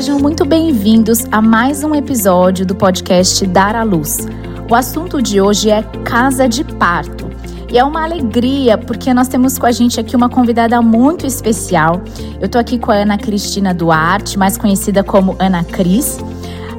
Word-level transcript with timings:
Sejam 0.00 0.18
muito 0.18 0.46
bem-vindos 0.46 1.26
a 1.30 1.42
mais 1.42 1.84
um 1.84 1.94
episódio 1.94 2.64
do 2.64 2.74
podcast 2.74 3.46
Dar 3.46 3.76
à 3.76 3.82
Luz. 3.82 4.26
O 4.70 4.74
assunto 4.74 5.20
de 5.20 5.42
hoje 5.42 5.68
é 5.68 5.82
casa 6.06 6.48
de 6.48 6.64
parto. 6.64 7.28
E 7.70 7.76
é 7.76 7.84
uma 7.84 8.02
alegria 8.04 8.78
porque 8.78 9.12
nós 9.12 9.28
temos 9.28 9.58
com 9.58 9.66
a 9.66 9.70
gente 9.70 10.00
aqui 10.00 10.16
uma 10.16 10.30
convidada 10.30 10.80
muito 10.80 11.26
especial. 11.26 12.00
Eu 12.40 12.48
tô 12.48 12.56
aqui 12.56 12.78
com 12.78 12.90
a 12.90 12.94
Ana 12.94 13.18
Cristina 13.18 13.74
Duarte, 13.74 14.38
mais 14.38 14.56
conhecida 14.56 15.04
como 15.04 15.36
Ana 15.38 15.62
Cris. 15.64 16.18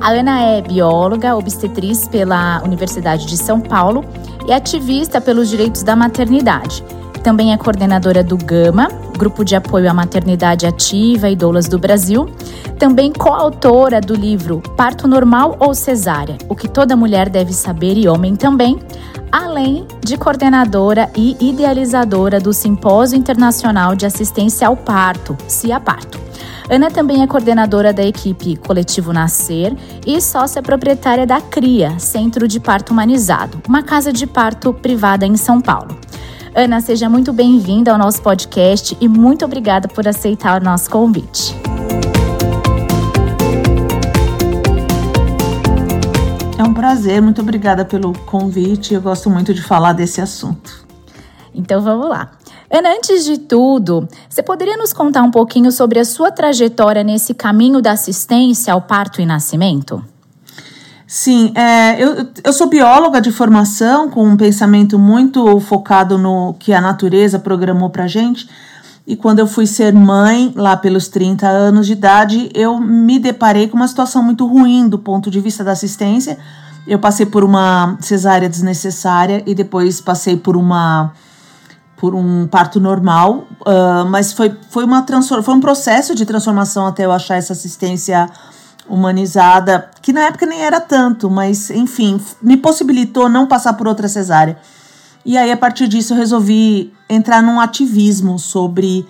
A 0.01 0.09
Ana 0.13 0.41
é 0.41 0.61
bióloga, 0.63 1.35
obstetriz 1.35 2.07
pela 2.07 2.59
Universidade 2.63 3.27
de 3.27 3.37
São 3.37 3.61
Paulo 3.61 4.03
e 4.47 4.51
ativista 4.51 5.21
pelos 5.21 5.47
direitos 5.47 5.83
da 5.83 5.95
maternidade. 5.95 6.83
Também 7.21 7.53
é 7.53 7.57
coordenadora 7.57 8.23
do 8.23 8.35
GAMA, 8.35 8.87
Grupo 9.15 9.45
de 9.45 9.55
Apoio 9.55 9.87
à 9.87 9.93
Maternidade 9.93 10.65
Ativa 10.65 11.29
e 11.29 11.35
Doulas 11.35 11.67
do 11.67 11.77
Brasil. 11.77 12.27
Também 12.77 13.11
coautora 13.11 14.01
do 14.01 14.13
livro 14.13 14.61
Parto 14.75 15.07
Normal 15.07 15.55
ou 15.59 15.73
Cesárea: 15.73 16.37
O 16.49 16.55
que 16.55 16.67
toda 16.67 16.95
mulher 16.95 17.29
deve 17.29 17.53
saber 17.53 17.97
e 17.97 18.07
homem 18.07 18.35
também. 18.35 18.79
Além 19.31 19.87
de 20.03 20.17
coordenadora 20.17 21.09
e 21.15 21.37
idealizadora 21.39 22.39
do 22.39 22.51
Simpósio 22.51 23.17
Internacional 23.17 23.95
de 23.95 24.05
Assistência 24.05 24.67
ao 24.67 24.75
Parto, 24.75 25.37
CIA 25.47 25.79
Parto. 25.79 26.19
Ana 26.69 26.89
também 26.89 27.21
é 27.21 27.27
coordenadora 27.27 27.91
da 27.91 28.03
equipe 28.03 28.55
Coletivo 28.55 29.11
Nascer 29.11 29.75
e 30.07 30.21
sócia 30.21 30.61
proprietária 30.61 31.27
da 31.27 31.41
CRIA, 31.41 31.99
Centro 31.99 32.47
de 32.47 32.61
Parto 32.61 32.91
Humanizado, 32.93 33.61
uma 33.67 33.83
casa 33.83 34.13
de 34.13 34.25
parto 34.25 34.73
privada 34.73 35.25
em 35.25 35.35
São 35.35 35.59
Paulo. 35.59 35.97
Ana, 36.55 36.79
seja 36.79 37.09
muito 37.09 37.33
bem-vinda 37.33 37.91
ao 37.91 37.97
nosso 37.97 38.21
podcast 38.21 38.97
e 39.01 39.07
muito 39.07 39.43
obrigada 39.43 39.87
por 39.87 40.07
aceitar 40.07 40.61
o 40.61 40.63
nosso 40.63 40.89
convite. 40.89 41.53
É 46.61 46.63
um 46.63 46.75
prazer, 46.75 47.19
muito 47.23 47.41
obrigada 47.41 47.83
pelo 47.83 48.13
convite. 48.13 48.93
Eu 48.93 49.01
gosto 49.01 49.31
muito 49.31 49.51
de 49.51 49.63
falar 49.63 49.93
desse 49.93 50.21
assunto. 50.21 50.85
Então 51.55 51.81
vamos 51.81 52.07
lá. 52.07 52.29
Ana, 52.69 52.89
antes 52.95 53.25
de 53.25 53.39
tudo, 53.39 54.07
você 54.29 54.43
poderia 54.43 54.77
nos 54.77 54.93
contar 54.93 55.23
um 55.23 55.31
pouquinho 55.31 55.71
sobre 55.71 55.97
a 55.97 56.05
sua 56.05 56.29
trajetória 56.29 57.03
nesse 57.03 57.33
caminho 57.33 57.81
da 57.81 57.93
assistência 57.93 58.73
ao 58.73 58.79
parto 58.79 59.19
e 59.19 59.25
nascimento? 59.25 60.05
Sim, 61.07 61.51
é, 61.55 61.99
eu, 61.99 62.27
eu 62.43 62.53
sou 62.53 62.69
bióloga 62.69 63.19
de 63.19 63.31
formação, 63.31 64.07
com 64.07 64.23
um 64.23 64.37
pensamento 64.37 64.99
muito 64.99 65.59
focado 65.61 66.15
no 66.15 66.53
que 66.59 66.73
a 66.73 66.79
natureza 66.79 67.39
programou 67.39 67.89
para 67.89 68.05
gente. 68.05 68.47
E 69.05 69.15
quando 69.15 69.39
eu 69.39 69.47
fui 69.47 69.65
ser 69.65 69.93
mãe, 69.93 70.53
lá 70.55 70.77
pelos 70.77 71.07
30 71.07 71.47
anos 71.47 71.87
de 71.87 71.93
idade, 71.93 72.49
eu 72.53 72.79
me 72.79 73.17
deparei 73.17 73.67
com 73.67 73.75
uma 73.75 73.87
situação 73.87 74.21
muito 74.21 74.45
ruim 74.45 74.87
do 74.87 74.99
ponto 74.99 75.31
de 75.31 75.39
vista 75.39 75.63
da 75.63 75.71
assistência. 75.71 76.37
Eu 76.87 76.99
passei 76.99 77.25
por 77.25 77.43
uma 77.43 77.97
cesárea 77.99 78.47
desnecessária 78.47 79.43
e 79.45 79.55
depois 79.55 79.99
passei 80.01 80.37
por 80.37 80.55
uma 80.55 81.13
por 81.97 82.15
um 82.15 82.47
parto 82.47 82.79
normal, 82.79 83.45
uh, 83.61 84.03
mas 84.09 84.33
foi, 84.33 84.57
foi, 84.71 84.83
uma 84.83 85.05
foi 85.43 85.53
um 85.53 85.59
processo 85.59 86.15
de 86.15 86.25
transformação 86.25 86.87
até 86.87 87.05
eu 87.05 87.11
achar 87.11 87.35
essa 87.35 87.53
assistência 87.53 88.27
humanizada, 88.89 89.87
que 90.01 90.11
na 90.11 90.21
época 90.21 90.47
nem 90.47 90.61
era 90.61 90.81
tanto, 90.81 91.29
mas 91.29 91.69
enfim, 91.69 92.19
me 92.41 92.57
possibilitou 92.57 93.29
não 93.29 93.45
passar 93.45 93.73
por 93.73 93.87
outra 93.87 94.07
cesárea. 94.07 94.57
E 95.25 95.37
aí, 95.37 95.51
a 95.51 95.57
partir 95.57 95.87
disso, 95.87 96.13
eu 96.13 96.17
resolvi 96.17 96.93
entrar 97.09 97.41
num 97.41 97.59
ativismo 97.59 98.39
sobre 98.39 99.05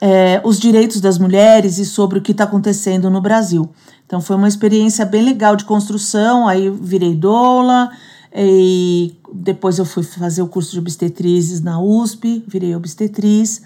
é, 0.00 0.40
os 0.44 0.58
direitos 0.58 1.00
das 1.00 1.18
mulheres 1.18 1.78
e 1.78 1.84
sobre 1.84 2.18
o 2.18 2.22
que 2.22 2.32
está 2.32 2.44
acontecendo 2.44 3.10
no 3.10 3.20
Brasil. 3.20 3.68
Então, 4.06 4.20
foi 4.20 4.36
uma 4.36 4.48
experiência 4.48 5.04
bem 5.04 5.22
legal 5.22 5.56
de 5.56 5.64
construção. 5.64 6.46
Aí, 6.46 6.70
virei 6.70 7.14
doula, 7.14 7.90
e 8.34 9.16
depois 9.32 9.78
eu 9.78 9.84
fui 9.84 10.02
fazer 10.02 10.42
o 10.42 10.48
curso 10.48 10.72
de 10.72 10.78
obstetrizes 10.78 11.60
na 11.60 11.80
USP, 11.80 12.44
virei 12.46 12.74
obstetriz, 12.74 13.62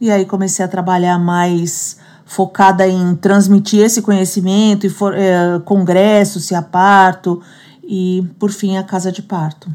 e 0.00 0.10
aí 0.10 0.24
comecei 0.24 0.64
a 0.64 0.68
trabalhar 0.68 1.18
mais 1.18 1.98
focada 2.24 2.86
em 2.86 3.14
transmitir 3.14 3.80
esse 3.80 4.02
conhecimento 4.02 4.84
e 4.84 4.90
for, 4.90 5.14
é, 5.14 5.60
congresso, 5.64 6.40
se 6.40 6.54
a 6.54 6.62
parto 6.62 7.40
e, 7.84 8.26
por 8.38 8.50
fim, 8.50 8.76
a 8.76 8.82
casa 8.82 9.12
de 9.12 9.22
parto. 9.22 9.70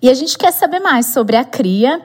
E 0.00 0.08
a 0.08 0.14
gente 0.14 0.38
quer 0.38 0.52
saber 0.52 0.78
mais 0.78 1.06
sobre 1.06 1.36
a 1.36 1.44
CRIA, 1.44 2.00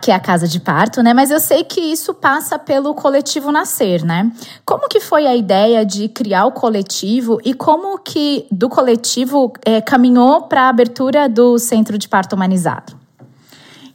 que 0.00 0.10
é 0.10 0.14
a 0.14 0.20
casa 0.20 0.48
de 0.48 0.58
parto, 0.58 1.02
né? 1.02 1.12
Mas 1.12 1.30
eu 1.30 1.38
sei 1.38 1.62
que 1.62 1.80
isso 1.80 2.14
passa 2.14 2.58
pelo 2.58 2.94
coletivo 2.94 3.52
Nascer, 3.52 4.04
né? 4.04 4.30
Como 4.64 4.88
que 4.88 5.00
foi 5.00 5.26
a 5.26 5.36
ideia 5.36 5.84
de 5.84 6.08
criar 6.08 6.46
o 6.46 6.52
coletivo 6.52 7.38
e 7.44 7.54
como 7.54 7.98
que 7.98 8.46
do 8.50 8.68
coletivo 8.68 9.52
é, 9.64 9.80
caminhou 9.80 10.42
para 10.42 10.62
a 10.62 10.68
abertura 10.68 11.28
do 11.28 11.58
Centro 11.58 11.98
de 11.98 12.08
Parto 12.08 12.34
Humanizado? 12.34 12.99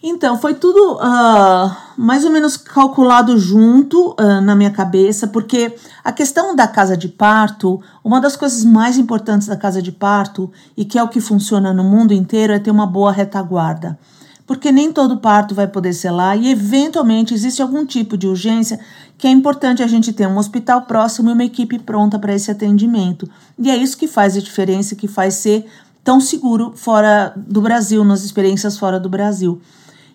Então, 0.08 0.38
foi 0.38 0.54
tudo 0.54 0.98
uh, 0.98 1.76
mais 1.98 2.24
ou 2.24 2.30
menos 2.30 2.56
calculado 2.56 3.40
junto 3.40 4.12
uh, 4.12 4.40
na 4.40 4.56
minha 4.56 4.70
cabeça, 4.70 5.26
porque 5.26 5.74
a 6.04 6.12
questão 6.12 6.56
da 6.56 6.68
casa 6.68 6.96
de 6.96 7.08
parto, 7.08 7.82
uma 8.04 8.22
das 8.22 8.36
coisas 8.36 8.64
mais 8.64 9.00
importantes 9.00 9.48
da 9.48 9.58
casa 9.58 9.82
de 9.82 9.92
parto, 9.92 10.52
e 10.78 10.86
que 10.86 11.00
é 11.00 11.02
o 11.02 11.08
que 11.08 11.20
funciona 11.20 11.74
no 11.74 11.84
mundo 11.84 12.14
inteiro, 12.14 12.54
é 12.54 12.60
ter 12.60 12.70
uma 12.70 12.86
boa 12.86 13.12
retaguarda. 13.12 13.98
Porque 14.46 14.72
nem 14.72 14.94
todo 14.94 15.18
parto 15.18 15.56
vai 15.56 15.66
poder 15.66 15.94
ser 15.94 16.12
lá 16.12 16.36
e, 16.36 16.52
eventualmente, 16.52 17.34
existe 17.34 17.64
algum 17.64 17.84
tipo 17.84 18.16
de 18.16 18.28
urgência 18.28 18.80
que 19.18 19.26
é 19.26 19.32
importante 19.32 19.82
a 19.82 19.88
gente 19.88 20.14
ter 20.14 20.28
um 20.28 20.38
hospital 20.38 20.84
próximo 20.84 21.32
e 21.32 21.34
uma 21.34 21.46
equipe 21.46 21.80
pronta 21.80 22.20
para 22.20 22.36
esse 22.36 22.52
atendimento. 22.52 23.28
E 23.58 23.72
é 23.72 23.76
isso 23.76 23.98
que 23.98 24.06
faz 24.06 24.38
a 24.38 24.40
diferença, 24.40 24.94
que 24.94 25.08
faz 25.08 25.34
ser 25.34 25.66
tão 26.04 26.22
seguro 26.22 26.74
fora 26.76 27.34
do 27.36 27.60
Brasil, 27.60 28.04
nas 28.04 28.24
experiências 28.24 28.78
fora 28.78 29.00
do 29.00 29.10
Brasil. 29.10 29.60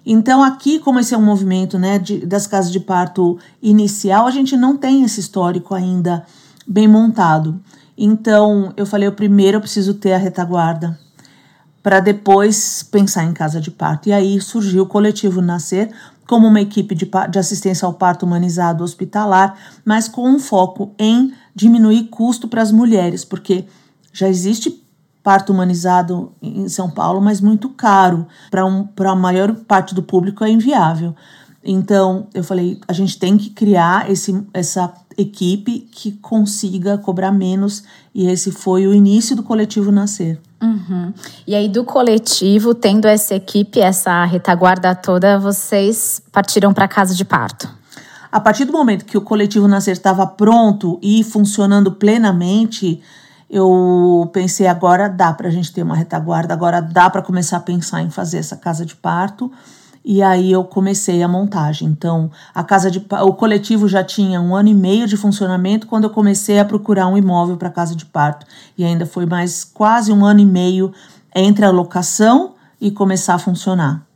Então, 0.05 0.43
aqui, 0.43 0.79
como 0.79 0.99
esse 0.99 1.15
é 1.15 1.19
um 1.19 1.25
movimento 1.25 1.79
né, 1.79 1.99
de, 1.99 2.25
das 2.25 2.47
casas 2.47 2.73
de 2.73 2.81
parto 2.81 3.39
inicial, 3.63 4.27
a 4.27 4.31
gente 4.31 4.57
não 4.57 4.77
tem 4.77 5.05
esse 5.05 5.21
histórico 5.21 5.75
ainda 5.75 6.25
bem 6.67 6.89
montado. 6.89 7.61
Então, 7.97 8.73
eu 8.77 8.87
falei: 8.87 9.07
eu 9.07 9.13
primeiro 9.13 9.59
eu 9.59 9.61
preciso 9.61 9.95
ter 9.95 10.13
a 10.13 10.19
retaguarda, 10.19 10.99
para 11.83 12.01
depois 12.01 12.83
pensar 12.83 13.25
em 13.25 13.33
casa 13.33 13.61
de 13.61 13.71
parto. 13.71 14.09
E 14.09 14.13
aí 14.13 14.41
surgiu 14.41 14.85
o 14.85 14.87
coletivo 14.87 15.43
Nascer, 15.43 15.91
como 16.27 16.47
uma 16.47 16.61
equipe 16.61 16.95
de, 16.95 17.11
de 17.29 17.39
assistência 17.39 17.85
ao 17.85 17.95
parto 17.95 18.25
humanizado 18.25 18.85
hospitalar, 18.85 19.57
mas 19.85 20.09
com 20.09 20.29
um 20.29 20.39
foco 20.39 20.95
em 20.99 21.35
diminuir 21.55 22.05
custo 22.05 22.47
para 22.49 22.63
as 22.63 22.71
mulheres, 22.71 23.25
porque 23.25 23.65
já 24.13 24.29
existe 24.29 24.80
parto 25.23 25.53
humanizado 25.53 26.33
em 26.41 26.69
São 26.69 26.91
Paulo, 26.91 27.21
mas 27.21 27.41
muito 27.41 27.69
caro. 27.71 28.27
Para 28.51 28.65
um, 28.65 28.89
a 28.99 29.15
maior 29.15 29.55
parte 29.55 29.95
do 29.95 30.03
público 30.03 30.45
é 30.45 30.51
inviável. 30.51 31.15
Então, 31.63 32.27
eu 32.33 32.43
falei, 32.43 32.81
a 32.89 32.93
gente 32.93 33.19
tem 33.19 33.37
que 33.37 33.51
criar 33.51 34.11
esse, 34.11 34.43
essa 34.55 34.93
equipe 35.17 35.81
que 35.93 36.13
consiga 36.13 36.97
cobrar 36.97 37.31
menos, 37.31 37.85
e 38.15 38.27
esse 38.27 38.51
foi 38.51 38.87
o 38.87 38.95
início 38.95 39.37
do 39.37 39.43
coletivo 39.43 39.93
Nascer. 39.93 40.41
Uhum. 40.63 41.13
E 41.47 41.55
aí, 41.55 41.69
do 41.69 41.85
coletivo, 41.85 42.75
tendo 42.75 43.07
essa 43.07 43.35
equipe, 43.35 43.79
essa 43.79 44.25
retaguarda 44.25 44.95
toda, 44.95 45.39
vocês 45.39 46.23
partiram 46.33 46.73
para 46.73 46.89
casa 46.89 47.15
de 47.15 47.25
parto? 47.25 47.69
A 48.33 48.41
partir 48.41 48.65
do 48.65 48.73
momento 48.73 49.05
que 49.05 49.19
o 49.19 49.21
coletivo 49.21 49.67
Nascer 49.67 49.93
estava 49.93 50.27
pronto 50.27 50.99
e 51.03 51.25
funcionando 51.25 51.93
plenamente, 51.93 53.03
eu 53.51 54.31
pensei 54.33 54.69
agora 54.69 55.09
dá 55.09 55.33
para 55.33 55.49
a 55.49 55.51
gente 55.51 55.73
ter 55.73 55.83
uma 55.83 55.97
retaguarda, 55.97 56.55
agora 56.55 56.81
dá 56.81 57.11
para 57.11 57.21
começar 57.21 57.57
a 57.57 57.61
pensar 57.61 58.01
em 58.01 58.09
fazer 58.09 58.39
essa 58.39 58.57
casa 58.57 58.87
de 58.87 58.95
parto. 58.95 59.51
E 60.03 60.23
aí 60.23 60.51
eu 60.51 60.65
comecei 60.65 61.23
a 61.23 61.29
montagem. 61.29 61.89
Então, 61.89 62.31
a 62.55 62.65
casa 62.65 62.91
de 62.91 63.05
o 63.23 63.35
coletivo 63.35 63.87
já 63.87 64.03
tinha 64.03 64.41
um 64.41 64.55
ano 64.55 64.69
e 64.69 64.75
meio 64.75 65.07
de 65.07 65.17
funcionamento 65.17 65.87
quando 65.87 66.05
eu 66.05 66.11
comecei 66.11 66.59
a 66.59 66.65
procurar 66.65 67.07
um 67.09 67.19
imóvel 67.19 67.57
para 67.57 67.69
casa 67.69 67.95
de 67.95 68.07
parto. 68.07 68.47
E 68.79 68.85
ainda 68.85 69.05
foi 69.05 69.27
mais 69.27 69.65
quase 69.65 70.13
um 70.13 70.25
ano 70.25 70.41
e 70.41 70.47
meio 70.47 70.93
entre 71.35 71.65
a 71.65 71.71
locação 71.71 72.55
e 72.81 72.91
começar 72.91 73.35
a 73.35 73.39
funcionar. 73.39 74.07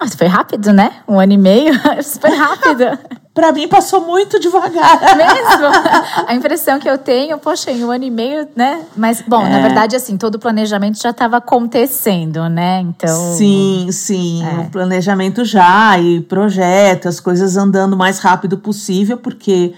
Nossa, 0.00 0.16
foi 0.16 0.26
rápido, 0.26 0.72
né? 0.72 1.02
Um 1.06 1.20
ano 1.20 1.34
e 1.34 1.38
meio, 1.38 1.72
super 2.02 2.32
rápido. 2.32 2.98
para 3.38 3.52
mim 3.52 3.68
passou 3.68 4.00
muito 4.00 4.40
devagar. 4.40 4.98
Mesmo? 5.16 6.26
A 6.26 6.34
impressão 6.34 6.80
que 6.80 6.90
eu 6.90 6.98
tenho, 6.98 7.38
poxa, 7.38 7.70
em 7.70 7.84
um 7.84 7.90
ano 7.92 8.02
e 8.02 8.10
meio, 8.10 8.48
né? 8.56 8.80
Mas, 8.96 9.22
bom, 9.24 9.46
é. 9.46 9.48
na 9.48 9.60
verdade, 9.60 9.94
assim, 9.94 10.16
todo 10.16 10.34
o 10.34 10.38
planejamento 10.40 11.00
já 11.00 11.10
estava 11.10 11.36
acontecendo, 11.36 12.48
né? 12.48 12.80
Então. 12.80 13.36
Sim, 13.36 13.90
sim. 13.92 14.44
É. 14.44 14.62
O 14.62 14.70
planejamento 14.70 15.44
já, 15.44 15.96
e 16.00 16.20
projeto, 16.22 17.06
as 17.06 17.20
coisas 17.20 17.56
andando 17.56 17.92
o 17.92 17.96
mais 17.96 18.18
rápido 18.18 18.58
possível, 18.58 19.16
porque. 19.16 19.72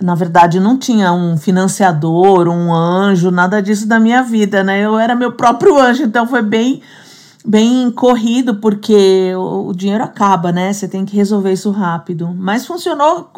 Na 0.00 0.14
verdade, 0.14 0.60
não 0.60 0.78
tinha 0.78 1.12
um 1.12 1.36
financiador, 1.36 2.46
um 2.46 2.72
anjo, 2.72 3.32
nada 3.32 3.60
disso 3.60 3.84
da 3.88 3.98
minha 3.98 4.22
vida, 4.22 4.62
né? 4.62 4.86
Eu 4.86 4.96
era 4.96 5.16
meu 5.16 5.32
próprio 5.32 5.76
anjo, 5.76 6.04
então 6.04 6.24
foi 6.24 6.40
bem 6.40 6.80
bem 7.48 7.90
corrido, 7.90 8.56
porque 8.56 9.34
o, 9.34 9.68
o 9.68 9.74
dinheiro 9.74 10.04
acaba, 10.04 10.52
né? 10.52 10.70
Você 10.70 10.86
tem 10.86 11.06
que 11.06 11.16
resolver 11.16 11.50
isso 11.50 11.70
rápido. 11.70 12.28
Mas 12.36 12.66
funcionou 12.66 13.32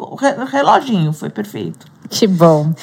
reloginho, 0.51 1.13
foi 1.13 1.29
perfeito. 1.29 1.87
Que 2.09 2.27
bom. 2.27 2.73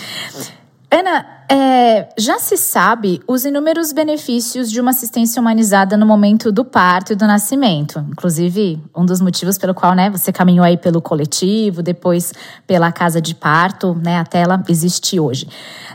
Ana, 0.90 1.26
é, 1.50 2.08
já 2.18 2.38
se 2.38 2.56
sabe 2.56 3.20
os 3.26 3.44
inúmeros 3.44 3.92
benefícios 3.92 4.70
de 4.70 4.80
uma 4.80 4.90
assistência 4.90 5.38
humanizada 5.38 5.98
no 5.98 6.06
momento 6.06 6.50
do 6.50 6.64
parto 6.64 7.12
e 7.12 7.16
do 7.16 7.26
nascimento. 7.26 7.98
Inclusive, 8.10 8.82
um 8.96 9.04
dos 9.04 9.20
motivos 9.20 9.58
pelo 9.58 9.74
qual 9.74 9.94
né, 9.94 10.08
você 10.08 10.32
caminhou 10.32 10.64
aí 10.64 10.78
pelo 10.78 11.02
coletivo, 11.02 11.82
depois 11.82 12.32
pela 12.66 12.90
casa 12.90 13.20
de 13.20 13.34
parto, 13.34 13.94
né, 14.02 14.18
até 14.18 14.40
ela 14.40 14.62
existir 14.66 15.20
hoje. 15.20 15.46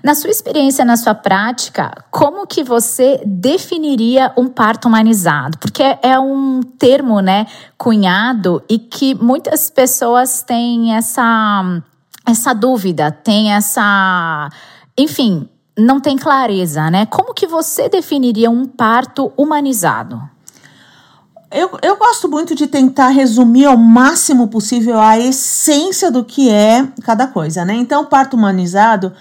Na 0.04 0.14
sua 0.14 0.30
experiência, 0.30 0.86
na 0.86 0.96
sua 0.96 1.16
prática, 1.16 1.92
como 2.12 2.46
que 2.46 2.64
você 2.64 3.20
definiria 3.26 4.32
um 4.38 4.48
parto 4.48 4.88
humanizado? 4.88 5.58
Porque 5.58 5.84
é 6.04 6.20
um 6.20 6.62
termo 6.78 7.20
né, 7.20 7.48
cunhado 7.80 8.62
e 8.70 8.78
que 8.78 9.16
muitas 9.16 9.72
pessoas 9.72 10.44
têm 10.44 10.96
essa, 10.96 11.82
essa 12.28 12.54
dúvida, 12.54 13.12
têm 13.12 13.54
essa 13.54 14.52
enfim, 14.98 15.48
não 15.78 16.00
tem 16.00 16.18
clareza, 16.18 16.90
né? 16.90 17.06
Como 17.06 17.34
que 17.34 17.48
você 17.48 17.90
definiria 17.90 18.50
um 18.50 18.66
parto 18.66 19.32
humanizado? 19.36 20.22
Eu, 21.52 21.78
eu 21.84 21.98
gosto 21.98 22.28
muito 22.28 22.56
de 22.56 22.66
tentar 22.66 23.10
resumir 23.10 23.66
ao 23.66 23.78
máximo 23.78 24.48
possível 24.48 25.00
a 25.00 25.20
essência 25.20 26.10
do 26.10 26.24
que 26.24 26.50
é 26.50 26.88
cada 27.04 27.28
coisa, 27.28 27.64
né? 27.64 27.76
Então, 27.76 28.02
o 28.02 28.08
parto 28.08 28.36
humanizado 28.36 29.14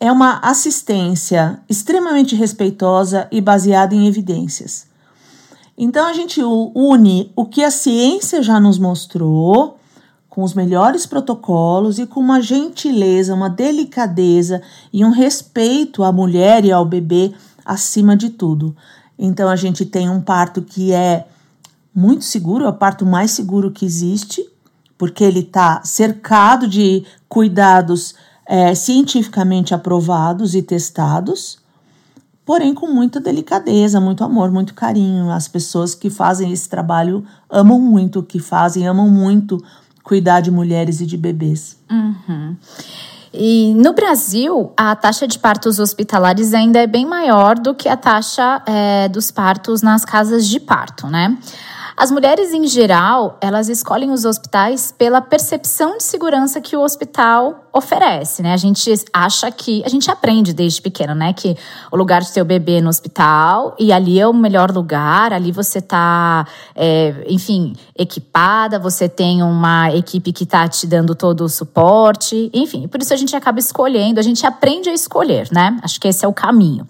é 0.00 0.10
uma 0.10 0.38
assistência 0.40 1.60
extremamente 1.68 2.34
respeitosa 2.34 3.28
e 3.30 3.40
baseada 3.40 3.94
em 3.94 4.08
evidências. 4.08 4.86
Então, 5.76 6.06
a 6.08 6.12
gente 6.12 6.40
une 6.42 7.32
o 7.36 7.44
que 7.44 7.62
a 7.62 7.70
ciência 7.70 8.42
já 8.42 8.58
nos 8.58 8.78
mostrou 8.78 9.77
com 10.38 10.44
os 10.44 10.54
melhores 10.54 11.04
protocolos 11.04 11.98
e 11.98 12.06
com 12.06 12.20
uma 12.20 12.40
gentileza, 12.40 13.34
uma 13.34 13.50
delicadeza 13.50 14.62
e 14.92 15.04
um 15.04 15.10
respeito 15.10 16.04
à 16.04 16.12
mulher 16.12 16.64
e 16.64 16.70
ao 16.70 16.84
bebê 16.84 17.34
acima 17.64 18.16
de 18.16 18.30
tudo. 18.30 18.72
Então 19.18 19.48
a 19.48 19.56
gente 19.56 19.84
tem 19.84 20.08
um 20.08 20.20
parto 20.20 20.62
que 20.62 20.92
é 20.92 21.26
muito 21.92 22.24
seguro, 22.24 22.66
é 22.66 22.68
o 22.68 22.72
parto 22.72 23.04
mais 23.04 23.32
seguro 23.32 23.72
que 23.72 23.84
existe, 23.84 24.48
porque 24.96 25.24
ele 25.24 25.40
está 25.40 25.82
cercado 25.82 26.68
de 26.68 27.04
cuidados 27.28 28.14
é, 28.46 28.76
cientificamente 28.76 29.74
aprovados 29.74 30.54
e 30.54 30.62
testados, 30.62 31.58
porém 32.46 32.74
com 32.74 32.86
muita 32.86 33.18
delicadeza, 33.18 34.00
muito 34.00 34.22
amor, 34.22 34.52
muito 34.52 34.72
carinho. 34.72 35.32
As 35.32 35.48
pessoas 35.48 35.96
que 35.96 36.08
fazem 36.08 36.52
esse 36.52 36.68
trabalho 36.68 37.24
amam 37.50 37.80
muito 37.80 38.20
o 38.20 38.22
que 38.22 38.38
fazem, 38.38 38.86
amam 38.86 39.10
muito 39.10 39.60
cuidar 40.08 40.40
de 40.40 40.50
mulheres 40.50 41.02
e 41.02 41.06
de 41.06 41.18
bebês. 41.18 41.76
Uhum. 41.90 42.56
E 43.32 43.74
no 43.74 43.92
Brasil, 43.92 44.72
a 44.74 44.96
taxa 44.96 45.28
de 45.28 45.38
partos 45.38 45.78
hospitalares 45.78 46.54
ainda 46.54 46.78
é 46.78 46.86
bem 46.86 47.04
maior 47.04 47.58
do 47.58 47.74
que 47.74 47.86
a 47.86 47.96
taxa 47.96 48.62
é, 48.64 49.06
dos 49.08 49.30
partos 49.30 49.82
nas 49.82 50.06
casas 50.06 50.48
de 50.48 50.58
parto, 50.58 51.06
né? 51.08 51.36
As 51.94 52.10
mulheres, 52.10 52.54
em 52.54 52.66
geral, 52.66 53.36
elas 53.40 53.68
escolhem 53.68 54.12
os 54.12 54.24
hospitais 54.24 54.94
pela 54.96 55.20
percepção 55.20 55.98
de 55.98 56.04
segurança 56.04 56.60
que 56.60 56.76
o 56.76 56.80
hospital 56.80 57.67
oferece, 57.72 58.42
né? 58.42 58.52
A 58.52 58.56
gente 58.56 58.92
acha 59.12 59.50
que. 59.50 59.82
A 59.84 59.88
gente 59.88 60.10
aprende 60.10 60.52
desde 60.52 60.80
pequeno, 60.80 61.14
né? 61.14 61.32
Que 61.32 61.56
o 61.90 61.96
lugar 61.96 62.22
de 62.22 62.32
ter 62.32 62.40
o 62.40 62.44
bebê 62.44 62.80
no 62.80 62.88
hospital 62.88 63.74
e 63.78 63.92
ali 63.92 64.18
é 64.18 64.26
o 64.26 64.32
melhor 64.32 64.70
lugar, 64.70 65.32
ali 65.32 65.52
você 65.52 65.80
tá, 65.80 66.46
é, 66.74 67.24
enfim, 67.28 67.74
equipada, 67.96 68.78
você 68.78 69.08
tem 69.08 69.42
uma 69.42 69.94
equipe 69.94 70.32
que 70.32 70.46
tá 70.46 70.66
te 70.68 70.86
dando 70.86 71.14
todo 71.14 71.42
o 71.42 71.48
suporte, 71.48 72.50
enfim. 72.52 72.88
Por 72.88 73.00
isso 73.00 73.12
a 73.12 73.16
gente 73.16 73.34
acaba 73.34 73.58
escolhendo, 73.58 74.18
a 74.20 74.22
gente 74.22 74.46
aprende 74.46 74.88
a 74.88 74.94
escolher, 74.94 75.48
né? 75.52 75.78
Acho 75.82 76.00
que 76.00 76.08
esse 76.08 76.24
é 76.24 76.28
o 76.28 76.32
caminho. 76.32 76.86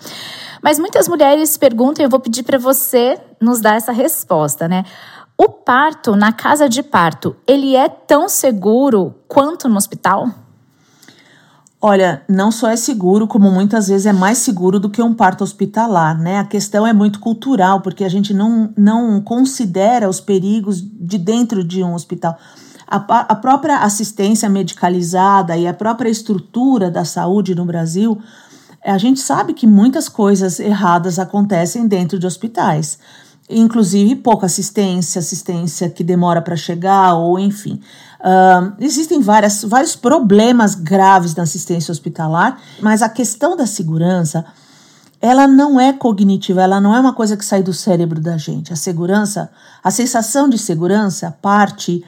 Mas 0.63 0.79
muitas 0.79 1.09
mulheres 1.09 1.57
perguntam, 1.57 2.05
eu 2.05 2.11
vou 2.11 2.21
pedir 2.21 2.43
para 2.43 2.59
você 2.59 3.19
nos 3.41 3.61
dar 3.61 3.77
essa 3.77 3.93
resposta, 3.93 4.67
né? 4.67 4.85
O 5.41 5.49
parto 5.49 6.17
na 6.17 6.33
casa 6.33 6.69
de 6.69 6.83
parto, 6.83 7.37
ele 7.47 7.77
é 7.77 7.89
tão 7.89 8.29
seguro 8.29 9.15
quanto 9.29 9.69
no 9.69 9.77
hospital? 9.77 10.29
Olha, 11.81 12.23
não 12.29 12.51
só 12.51 12.69
é 12.69 12.77
seguro, 12.77 13.29
como 13.29 13.51
muitas 13.53 13.87
vezes 13.87 14.07
é 14.07 14.13
mais 14.13 14.39
seguro 14.39 14.81
do 14.81 14.91
que 14.91 15.01
um 15.01 15.15
parto 15.15 15.45
hospitalar, 15.45 16.19
né? 16.19 16.39
A 16.39 16.45
questão 16.45 16.85
é 16.85 16.93
muito 16.93 17.21
cultural, 17.21 17.81
porque 17.81 18.03
a 18.03 18.09
gente 18.09 18.35
não, 18.35 18.73
não 18.77 19.21
considera 19.21 20.09
os 20.09 20.21
perigos 20.21 20.81
de 20.81 21.17
dentro 21.19 21.63
de 21.63 21.85
um 21.85 21.95
hospital. 21.95 22.37
A, 22.85 22.97
a 22.97 23.35
própria 23.37 23.79
assistência 23.79 24.49
medicalizada 24.49 25.57
e 25.57 25.69
a 25.69 25.75
própria 25.75 26.09
estrutura 26.09 26.91
da 26.91 27.05
saúde 27.05 27.55
no 27.55 27.65
Brasil 27.65 28.19
a 28.85 28.99
gente 28.99 29.21
sabe 29.21 29.53
que 29.53 29.67
muitas 29.67 30.09
coisas 30.09 30.61
erradas 30.61 31.19
acontecem 31.19 31.87
dentro 31.87 32.19
de 32.19 32.27
hospitais, 32.27 32.99
inclusive 33.49 34.17
pouca 34.17 34.47
assistência, 34.47 35.19
assistência 35.19 35.91
que 35.91 36.05
demora 36.05 36.41
para 36.41 36.57
chegar, 36.57 37.15
ou 37.15 37.39
enfim. 37.39 37.81
Uh, 38.21 38.75
existem 38.81 39.21
várias, 39.21 39.63
vários 39.63 39.95
problemas 39.95 40.75
graves 40.75 41.35
na 41.35 41.45
assistência 41.45 41.93
hospitalar, 41.93 42.61
mas 42.81 43.01
a 43.01 43.09
questão 43.09 43.57
da 43.57 43.67
segurança 43.67 44.45
ela 45.21 45.49
não 45.49 45.81
é 45.81 45.93
cognitiva, 45.93 46.63
ela 46.63 46.81
não 46.81 46.95
é 46.95 47.01
uma 47.01 47.13
coisa 47.13 47.37
que 47.37 47.45
sai 47.45 47.63
do 47.63 47.73
cérebro 47.73 48.21
da 48.21 48.37
gente. 48.37 48.73
A 48.73 48.77
segurança, 48.77 49.51
a 49.83 49.91
sensação 49.91 50.49
de 50.49 50.57
segurança 50.59 51.37
parte 51.43 52.05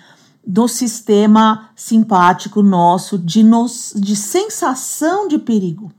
do 0.46 0.68
sistema 0.68 1.70
simpático 1.74 2.62
nosso 2.62 3.18
de, 3.18 3.42
nos, 3.42 3.92
de 3.96 4.16
sensação 4.16 5.28
de 5.28 5.38
perigo. 5.38 5.92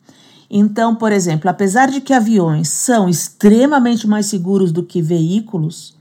Então, 0.50 0.96
por 0.96 1.12
exemplo, 1.12 1.50
apesar 1.50 1.90
de 1.90 2.02
que 2.02 2.14
aviões 2.14 2.69
são 2.69 3.07
extremamente 3.07 4.07
mais 4.07 4.25
seguros 4.25 4.72
do 4.72 4.84
que 4.84 5.02
veículos, 5.02 5.96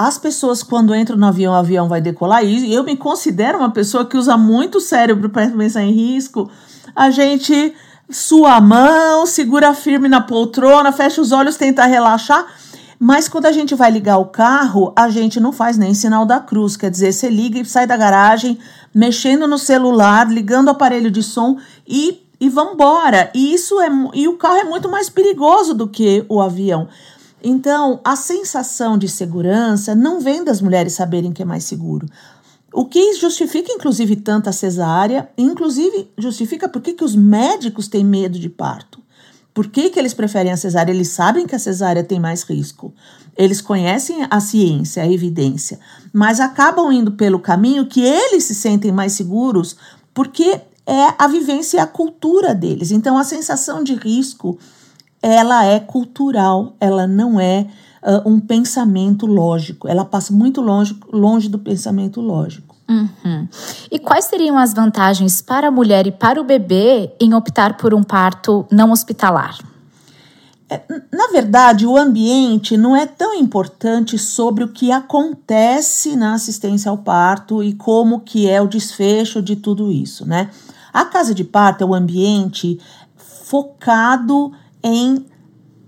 as 0.00 0.16
pessoas, 0.16 0.62
quando 0.62 0.94
entram 0.94 1.16
no 1.16 1.26
avião, 1.26 1.52
o 1.52 1.56
avião 1.56 1.88
vai 1.88 2.00
decolar, 2.00 2.44
e 2.44 2.72
eu 2.72 2.84
me 2.84 2.96
considero 2.96 3.58
uma 3.58 3.72
pessoa 3.72 4.06
que 4.06 4.16
usa 4.16 4.36
muito 4.36 4.80
cérebro 4.80 5.28
para 5.28 5.50
pensar 5.50 5.82
em 5.82 5.90
risco, 5.90 6.48
a 6.94 7.10
gente 7.10 7.74
sua 8.08 8.54
a 8.54 8.60
mão, 8.60 9.26
segura 9.26 9.74
firme 9.74 10.08
na 10.08 10.20
poltrona, 10.20 10.92
fecha 10.92 11.20
os 11.20 11.32
olhos, 11.32 11.56
tenta 11.56 11.84
relaxar. 11.84 12.46
Mas 12.96 13.28
quando 13.28 13.46
a 13.46 13.52
gente 13.52 13.74
vai 13.74 13.90
ligar 13.90 14.18
o 14.18 14.26
carro, 14.26 14.92
a 14.94 15.08
gente 15.08 15.40
não 15.40 15.50
faz 15.50 15.76
nem 15.76 15.92
sinal 15.92 16.24
da 16.24 16.38
cruz. 16.38 16.76
Quer 16.76 16.92
dizer, 16.92 17.12
você 17.12 17.28
liga 17.28 17.58
e 17.58 17.64
sai 17.64 17.84
da 17.84 17.96
garagem, 17.96 18.56
mexendo 18.94 19.48
no 19.48 19.58
celular, 19.58 20.30
ligando 20.30 20.68
o 20.68 20.70
aparelho 20.70 21.10
de 21.10 21.24
som 21.24 21.58
e 21.86 22.24
e 22.40 22.48
vambora. 22.48 23.32
E 23.34 23.52
isso 23.52 23.80
é 23.80 23.88
e 24.14 24.28
o 24.28 24.36
carro 24.36 24.58
é 24.58 24.64
muito 24.64 24.88
mais 24.88 25.10
perigoso 25.10 25.74
do 25.74 25.88
que 25.88 26.24
o 26.28 26.40
avião. 26.40 26.86
Então, 27.42 28.00
a 28.04 28.16
sensação 28.16 28.98
de 28.98 29.08
segurança 29.08 29.94
não 29.94 30.20
vem 30.20 30.42
das 30.42 30.60
mulheres 30.60 30.94
saberem 30.94 31.32
que 31.32 31.42
é 31.42 31.44
mais 31.44 31.64
seguro. 31.64 32.06
O 32.72 32.84
que 32.84 33.14
justifica, 33.14 33.72
inclusive, 33.72 34.16
tanta 34.16 34.52
cesárea, 34.52 35.28
inclusive 35.38 36.10
justifica 36.18 36.68
por 36.68 36.82
que, 36.82 36.92
que 36.92 37.04
os 37.04 37.14
médicos 37.16 37.88
têm 37.88 38.04
medo 38.04 38.38
de 38.38 38.48
parto. 38.48 39.00
Por 39.54 39.68
que, 39.68 39.90
que 39.90 39.98
eles 39.98 40.14
preferem 40.14 40.52
a 40.52 40.56
cesárea? 40.56 40.92
Eles 40.92 41.08
sabem 41.08 41.46
que 41.46 41.54
a 41.54 41.58
cesárea 41.58 42.04
tem 42.04 42.20
mais 42.20 42.42
risco. 42.42 42.92
Eles 43.36 43.60
conhecem 43.60 44.26
a 44.30 44.40
ciência, 44.40 45.02
a 45.02 45.10
evidência, 45.10 45.80
mas 46.12 46.38
acabam 46.38 46.92
indo 46.92 47.12
pelo 47.12 47.40
caminho 47.40 47.86
que 47.86 48.00
eles 48.00 48.44
se 48.44 48.54
sentem 48.54 48.92
mais 48.92 49.12
seguros 49.12 49.76
porque 50.12 50.60
é 50.86 51.14
a 51.18 51.26
vivência 51.26 51.76
e 51.76 51.80
a 51.80 51.86
cultura 51.86 52.54
deles. 52.54 52.90
Então, 52.90 53.18
a 53.18 53.24
sensação 53.24 53.82
de 53.82 53.94
risco, 53.94 54.58
ela 55.22 55.64
é 55.64 55.80
cultural, 55.80 56.74
ela 56.80 57.06
não 57.06 57.40
é 57.40 57.66
uh, 58.02 58.28
um 58.28 58.40
pensamento 58.40 59.26
lógico. 59.26 59.88
Ela 59.88 60.04
passa 60.04 60.32
muito 60.32 60.60
longe, 60.60 60.98
longe 61.12 61.48
do 61.48 61.58
pensamento 61.58 62.20
lógico. 62.20 62.76
Uhum. 62.88 63.46
E 63.90 63.98
quais 63.98 64.24
seriam 64.24 64.56
as 64.56 64.72
vantagens 64.72 65.42
para 65.42 65.68
a 65.68 65.70
mulher 65.70 66.06
e 66.06 66.12
para 66.12 66.40
o 66.40 66.44
bebê 66.44 67.12
em 67.20 67.34
optar 67.34 67.76
por 67.76 67.92
um 67.92 68.02
parto 68.02 68.66
não 68.70 68.92
hospitalar? 68.92 69.58
É, 70.70 70.82
na 71.12 71.28
verdade, 71.28 71.86
o 71.86 71.96
ambiente 71.96 72.76
não 72.76 72.94
é 72.94 73.06
tão 73.06 73.34
importante 73.34 74.18
sobre 74.18 74.64
o 74.64 74.68
que 74.68 74.92
acontece 74.92 76.14
na 76.14 76.34
assistência 76.34 76.90
ao 76.90 76.98
parto 76.98 77.62
e 77.62 77.74
como 77.74 78.20
que 78.20 78.48
é 78.48 78.60
o 78.60 78.66
desfecho 78.66 79.42
de 79.42 79.56
tudo 79.56 79.90
isso, 79.90 80.26
né? 80.26 80.50
A 80.92 81.04
casa 81.04 81.34
de 81.34 81.44
parto 81.44 81.82
é 81.82 81.86
o 81.86 81.94
ambiente 81.94 82.78
focado 83.16 84.52
em 84.82 85.26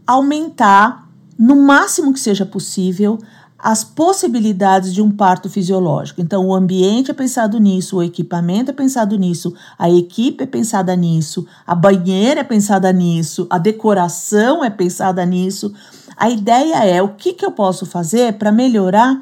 aumentar, 0.07 1.09
no 1.39 1.57
máximo 1.57 2.13
que 2.13 2.21
seja 2.21 2.45
possível, 2.45 3.19
as 3.63 3.85
possibilidades 3.85 4.93
de 4.93 5.03
um 5.03 5.11
parto 5.11 5.49
fisiológico. 5.51 6.21
Então, 6.21 6.47
o 6.47 6.55
ambiente 6.55 7.11
é 7.11 7.15
pensado 7.15 7.59
nisso, 7.59 7.99
o 7.99 8.03
equipamento 8.03 8.71
é 8.71 8.75
pensado 8.75 9.17
nisso, 9.17 9.55
a 9.79 9.91
equipe 9.91 10.45
é 10.45 10.47
pensada 10.47 10.97
nisso, 10.97 11.47
a 11.67 11.75
banheira 11.75 12.41
é 12.41 12.45
pensada 12.45 12.91
nisso, 12.93 13.47
a 13.51 13.59
decoração 13.59 14.65
é 14.65 14.71
pensada 14.71 15.25
nisso. 15.27 15.75
A 16.17 16.31
ideia 16.31 16.85
é 16.85 17.03
o 17.03 17.11
que, 17.11 17.33
que 17.35 17.45
eu 17.45 17.53
posso 17.53 17.85
fazer 17.85 18.35
para 18.35 18.51
melhorar 18.51 19.21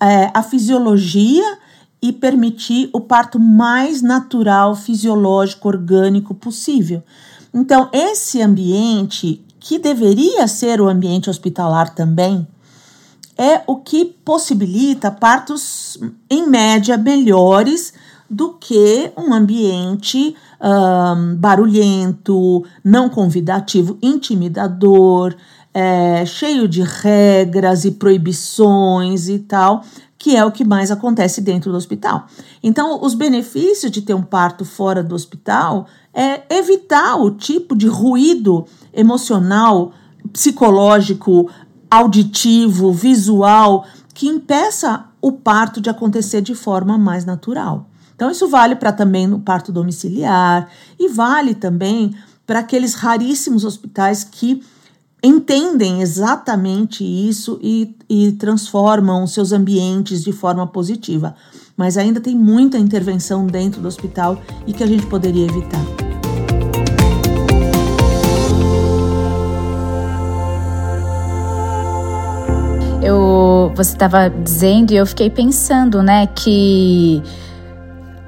é, 0.00 0.30
a 0.32 0.42
fisiologia 0.42 1.58
e 2.00 2.12
permitir 2.12 2.90
o 2.92 3.00
parto 3.00 3.38
mais 3.38 4.02
natural, 4.02 4.74
fisiológico, 4.74 5.68
orgânico 5.68 6.34
possível. 6.34 7.02
Então, 7.54 7.88
esse 7.92 8.42
ambiente, 8.42 9.40
que 9.60 9.78
deveria 9.78 10.48
ser 10.48 10.80
o 10.80 10.88
ambiente 10.88 11.30
hospitalar 11.30 11.94
também, 11.94 12.44
é 13.38 13.62
o 13.66 13.76
que 13.76 14.04
possibilita 14.04 15.10
partos, 15.10 15.96
em 16.28 16.48
média, 16.48 16.98
melhores 16.98 17.92
do 18.28 18.54
que 18.54 19.12
um 19.16 19.32
ambiente 19.32 20.34
um, 20.60 21.36
barulhento, 21.36 22.64
não 22.82 23.08
convidativo, 23.08 23.98
intimidador, 24.02 25.36
é, 25.72 26.24
cheio 26.24 26.66
de 26.66 26.82
regras 26.82 27.84
e 27.84 27.92
proibições 27.92 29.28
e 29.28 29.40
tal, 29.40 29.84
que 30.16 30.36
é 30.36 30.44
o 30.44 30.52
que 30.52 30.64
mais 30.64 30.90
acontece 30.90 31.40
dentro 31.40 31.70
do 31.70 31.76
hospital. 31.76 32.26
Então, 32.62 33.02
os 33.02 33.14
benefícios 33.14 33.92
de 33.92 34.00
ter 34.00 34.14
um 34.14 34.22
parto 34.22 34.64
fora 34.64 35.02
do 35.02 35.14
hospital 35.14 35.86
é 36.14 36.42
evitar 36.56 37.16
o 37.16 37.30
tipo 37.30 37.74
de 37.74 37.86
ruído 37.86 38.64
emocional, 38.92 39.92
psicológico, 40.32 41.50
auditivo, 41.90 42.92
visual, 42.92 43.86
que 44.14 44.28
impeça 44.28 45.06
o 45.20 45.32
parto 45.32 45.80
de 45.80 45.90
acontecer 45.90 46.40
de 46.40 46.54
forma 46.54 46.96
mais 46.96 47.24
natural. 47.24 47.88
Então, 48.14 48.30
isso 48.30 48.48
vale 48.48 48.76
para 48.76 48.92
também 48.92 49.26
no 49.26 49.40
parto 49.40 49.72
domiciliar 49.72 50.68
e 50.98 51.08
vale 51.08 51.54
também 51.54 52.14
para 52.46 52.60
aqueles 52.60 52.94
raríssimos 52.94 53.64
hospitais 53.64 54.22
que 54.22 54.62
entendem 55.22 56.02
exatamente 56.02 57.02
isso 57.02 57.58
e, 57.62 57.96
e 58.08 58.32
transformam 58.32 59.26
seus 59.26 59.52
ambientes 59.52 60.22
de 60.22 60.32
forma 60.32 60.66
positiva. 60.66 61.34
Mas 61.76 61.96
ainda 61.96 62.20
tem 62.20 62.36
muita 62.36 62.78
intervenção 62.78 63.46
dentro 63.46 63.80
do 63.80 63.88
hospital 63.88 64.40
e 64.66 64.72
que 64.72 64.84
a 64.84 64.86
gente 64.86 65.06
poderia 65.06 65.46
evitar. 65.46 66.03
Eu, 73.04 73.70
você 73.74 73.92
estava 73.92 74.30
dizendo 74.30 74.92
e 74.92 74.96
eu 74.96 75.04
fiquei 75.04 75.28
pensando, 75.28 76.02
né, 76.02 76.26
que 76.26 77.22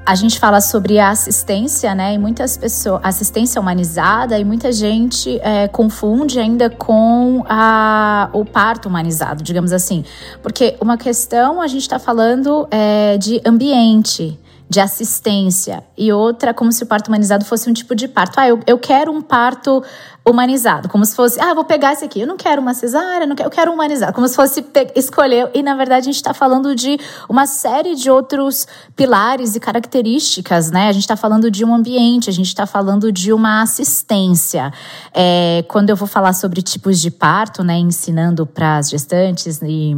a 0.05 0.13
gente 0.13 0.39
fala 0.39 0.61
sobre 0.61 0.99
a 0.99 1.09
assistência, 1.09 1.93
né? 1.95 2.13
E 2.13 2.17
muitas 2.17 2.55
pessoas, 2.55 3.01
assistência 3.03 3.59
humanizada, 3.59 4.39
e 4.39 4.45
muita 4.45 4.71
gente 4.71 5.37
é, 5.41 5.67
confunde 5.67 6.39
ainda 6.39 6.69
com 6.69 7.43
a, 7.49 8.29
o 8.31 8.45
parto 8.45 8.87
humanizado, 8.87 9.43
digamos 9.43 9.73
assim. 9.73 10.05
Porque 10.41 10.77
uma 10.79 10.95
questão 10.95 11.59
a 11.59 11.67
gente 11.67 11.81
está 11.81 11.99
falando 11.99 12.67
é, 12.71 13.17
de 13.17 13.41
ambiente 13.43 14.39
de 14.69 14.79
assistência 14.79 15.83
e 15.97 16.11
outra 16.11 16.53
como 16.53 16.71
se 16.71 16.83
o 16.83 16.85
parto 16.85 17.07
humanizado 17.07 17.45
fosse 17.45 17.69
um 17.69 17.73
tipo 17.73 17.95
de 17.95 18.07
parto. 18.07 18.37
Ah, 18.39 18.47
eu, 18.47 18.59
eu 18.67 18.77
quero 18.77 19.11
um 19.11 19.21
parto 19.21 19.81
humanizado, 20.27 20.89
como 20.89 21.05
se 21.05 21.15
fosse, 21.15 21.39
ah, 21.39 21.53
vou 21.53 21.63
pegar 21.63 21.93
esse 21.93 22.03
aqui, 22.03 22.19
eu 22.19 22.27
não 22.27 22.35
quero 22.35 22.61
uma 22.61 22.73
cesárea, 22.73 23.25
não 23.25 23.33
quero, 23.33 23.47
eu 23.47 23.51
quero 23.51 23.71
humanizado, 23.71 24.11
como 24.11 24.27
se 24.27 24.35
fosse 24.35 24.65
escolher. 24.93 25.49
E 25.53 25.63
na 25.63 25.73
verdade 25.75 26.01
a 26.01 26.11
gente 26.11 26.15
está 26.15 26.33
falando 26.33 26.75
de 26.75 26.99
uma 27.29 27.47
série 27.47 27.95
de 27.95 28.11
outros 28.11 28.67
pilares 28.95 29.55
e 29.55 29.59
características, 29.59 30.69
né? 30.69 30.89
A 30.89 30.91
gente 30.91 31.03
está 31.03 31.15
falando 31.15 31.49
de 31.49 31.63
um 31.63 31.73
ambiente, 31.73 32.29
a 32.29 32.33
gente 32.33 32.47
está 32.47 32.65
falando 32.65 33.09
de 33.09 33.31
uma 33.31 33.61
assistência. 33.61 34.71
É, 35.13 35.63
quando 35.69 35.89
eu 35.89 35.95
vou 35.95 36.07
falar 36.07 36.33
sobre 36.33 36.61
tipos 36.61 36.99
de 36.99 37.09
parto, 37.09 37.63
né, 37.63 37.77
ensinando 37.77 38.45
para 38.45 38.77
as 38.77 38.89
gestantes 38.89 39.61
e 39.61 39.95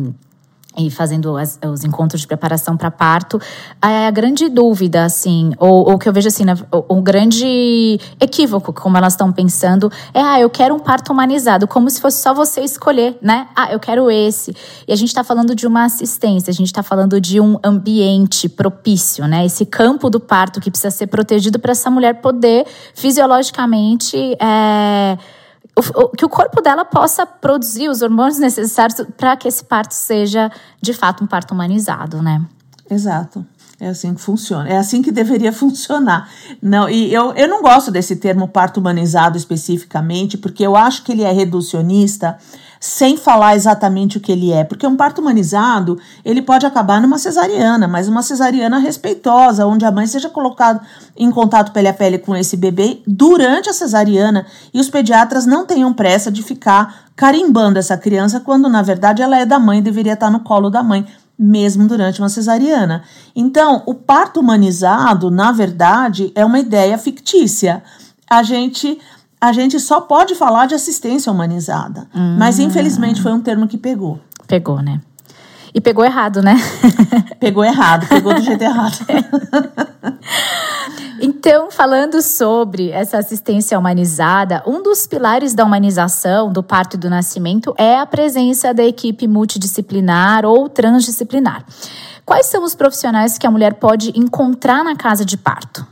e 0.77 0.89
fazendo 0.89 1.35
as, 1.35 1.59
os 1.65 1.83
encontros 1.83 2.21
de 2.21 2.27
preparação 2.27 2.77
para 2.77 2.91
parto, 2.91 3.41
a 3.81 4.09
grande 4.11 4.47
dúvida, 4.47 5.03
assim, 5.03 5.51
ou, 5.57 5.97
que 5.97 6.07
eu 6.07 6.13
vejo 6.13 6.27
assim, 6.27 6.43
o, 6.71 6.97
o 6.97 7.01
grande 7.01 7.99
equívoco, 8.19 8.71
como 8.71 8.95
elas 8.95 9.13
estão 9.13 9.31
pensando, 9.31 9.91
é, 10.13 10.21
ah, 10.21 10.39
eu 10.39 10.49
quero 10.49 10.75
um 10.75 10.79
parto 10.79 11.11
humanizado, 11.11 11.67
como 11.67 11.89
se 11.89 11.99
fosse 11.99 12.21
só 12.21 12.33
você 12.33 12.61
escolher, 12.61 13.17
né? 13.21 13.47
Ah, 13.55 13.71
eu 13.71 13.79
quero 13.79 14.09
esse. 14.11 14.55
E 14.87 14.93
a 14.93 14.95
gente 14.95 15.09
está 15.09 15.23
falando 15.23 15.55
de 15.55 15.65
uma 15.65 15.85
assistência, 15.85 16.51
a 16.51 16.53
gente 16.53 16.67
está 16.67 16.83
falando 16.83 17.19
de 17.19 17.41
um 17.41 17.57
ambiente 17.63 18.47
propício, 18.47 19.27
né? 19.27 19.45
Esse 19.45 19.65
campo 19.65 20.09
do 20.09 20.19
parto 20.19 20.61
que 20.61 20.69
precisa 20.69 20.91
ser 20.91 21.07
protegido 21.07 21.59
para 21.59 21.71
essa 21.71 21.89
mulher 21.89 22.21
poder 22.21 22.65
fisiologicamente. 22.93 24.17
É, 24.39 25.17
o, 25.79 26.09
que 26.09 26.25
o 26.25 26.29
corpo 26.29 26.61
dela 26.61 26.85
possa 26.85 27.25
produzir 27.25 27.89
os 27.89 28.01
hormônios 28.01 28.39
necessários 28.39 29.01
para 29.17 29.35
que 29.35 29.47
esse 29.47 29.63
parto 29.63 29.93
seja 29.93 30.51
de 30.81 30.93
fato 30.93 31.23
um 31.23 31.27
parto 31.27 31.53
humanizado, 31.53 32.21
né? 32.21 32.41
Exato. 32.89 33.45
É 33.79 33.87
assim 33.87 34.13
que 34.13 34.19
funciona. 34.19 34.67
É 34.67 34.77
assim 34.77 35.01
que 35.01 35.11
deveria 35.11 35.53
funcionar. 35.53 36.29
Não, 36.61 36.89
e 36.89 37.13
eu, 37.13 37.33
eu 37.33 37.47
não 37.47 37.61
gosto 37.61 37.91
desse 37.91 38.17
termo 38.17 38.47
parto 38.47 38.79
humanizado 38.79 39.37
especificamente, 39.37 40.37
porque 40.37 40.65
eu 40.65 40.75
acho 40.75 41.03
que 41.03 41.11
ele 41.11 41.23
é 41.23 41.31
reducionista 41.31 42.37
sem 42.79 43.17
falar 43.17 43.55
exatamente 43.55 44.17
o 44.17 44.21
que 44.21 44.31
ele 44.31 44.53
é, 44.53 44.63
porque 44.63 44.87
um 44.87 44.95
parto 44.95 45.19
humanizado, 45.19 45.99
ele 46.23 46.41
pode 46.41 46.65
acabar 46.65 47.01
numa 47.01 47.17
cesariana, 47.17 47.87
mas 47.87 48.07
uma 48.07 48.23
cesariana 48.23 48.77
respeitosa, 48.77 49.65
onde 49.65 49.83
a 49.83 49.91
mãe 49.91 50.07
seja 50.07 50.29
colocada 50.29 50.79
em 51.17 51.29
contato 51.29 51.73
pele 51.73 51.89
a 51.89 51.93
pele 51.93 52.17
com 52.17 52.35
esse 52.35 52.55
bebê 52.55 53.01
durante 53.05 53.69
a 53.69 53.73
cesariana 53.73 54.45
e 54.73 54.79
os 54.79 54.89
pediatras 54.89 55.45
não 55.45 55.65
tenham 55.65 55.93
pressa 55.93 56.31
de 56.31 56.41
ficar 56.41 57.09
carimbando 57.15 57.77
essa 57.77 57.97
criança 57.97 58.39
quando 58.39 58.69
na 58.69 58.81
verdade 58.81 59.21
ela 59.21 59.37
é 59.37 59.45
da 59.45 59.59
mãe 59.59 59.79
e 59.79 59.81
deveria 59.81 60.13
estar 60.13 60.29
no 60.29 60.39
colo 60.39 60.69
da 60.69 60.81
mãe 60.81 61.05
mesmo 61.37 61.87
durante 61.87 62.19
uma 62.19 62.27
cesariana. 62.27 63.03
Então, 63.33 63.83
o 63.85 63.93
parto 63.93 64.41
humanizado, 64.41 65.31
na 65.31 65.53
verdade, 65.53 66.33
é 66.35 66.43
uma 66.43 66.59
ideia 66.59 66.97
fictícia. 66.97 67.81
A 68.29 68.43
gente 68.43 68.99
a 69.41 69.53
gente 69.53 69.79
só 69.79 70.01
pode 70.01 70.35
falar 70.35 70.65
de 70.65 70.75
assistência 70.75 71.31
humanizada. 71.31 72.07
Hum. 72.13 72.35
Mas 72.37 72.59
infelizmente 72.59 73.21
foi 73.21 73.31
um 73.31 73.41
termo 73.41 73.67
que 73.67 73.77
pegou. 73.77 74.19
Pegou, 74.47 74.81
né? 74.81 74.99
E 75.73 75.79
pegou 75.79 76.03
errado, 76.03 76.41
né? 76.41 76.57
pegou 77.39 77.63
errado, 77.63 78.07
pegou 78.07 78.33
do 78.33 78.41
jeito 78.41 78.63
errado. 78.63 78.97
Então, 81.21 81.69
falando 81.69 82.21
sobre 82.21 82.91
essa 82.91 83.17
assistência 83.17 83.77
humanizada, 83.77 84.63
um 84.65 84.81
dos 84.81 85.05
pilares 85.05 85.53
da 85.53 85.65
humanização 85.65 86.51
do 86.51 86.63
parto 86.63 86.95
e 86.95 86.97
do 86.97 87.09
nascimento 87.09 87.73
é 87.77 87.99
a 87.99 88.05
presença 88.05 88.73
da 88.73 88.83
equipe 88.83 89.27
multidisciplinar 89.27 90.45
ou 90.45 90.69
transdisciplinar. 90.69 91.65
Quais 92.25 92.45
são 92.45 92.63
os 92.63 92.73
profissionais 92.73 93.37
que 93.37 93.45
a 93.45 93.51
mulher 93.51 93.73
pode 93.73 94.17
encontrar 94.17 94.81
na 94.83 94.95
casa 94.95 95.25
de 95.25 95.35
parto? 95.35 95.85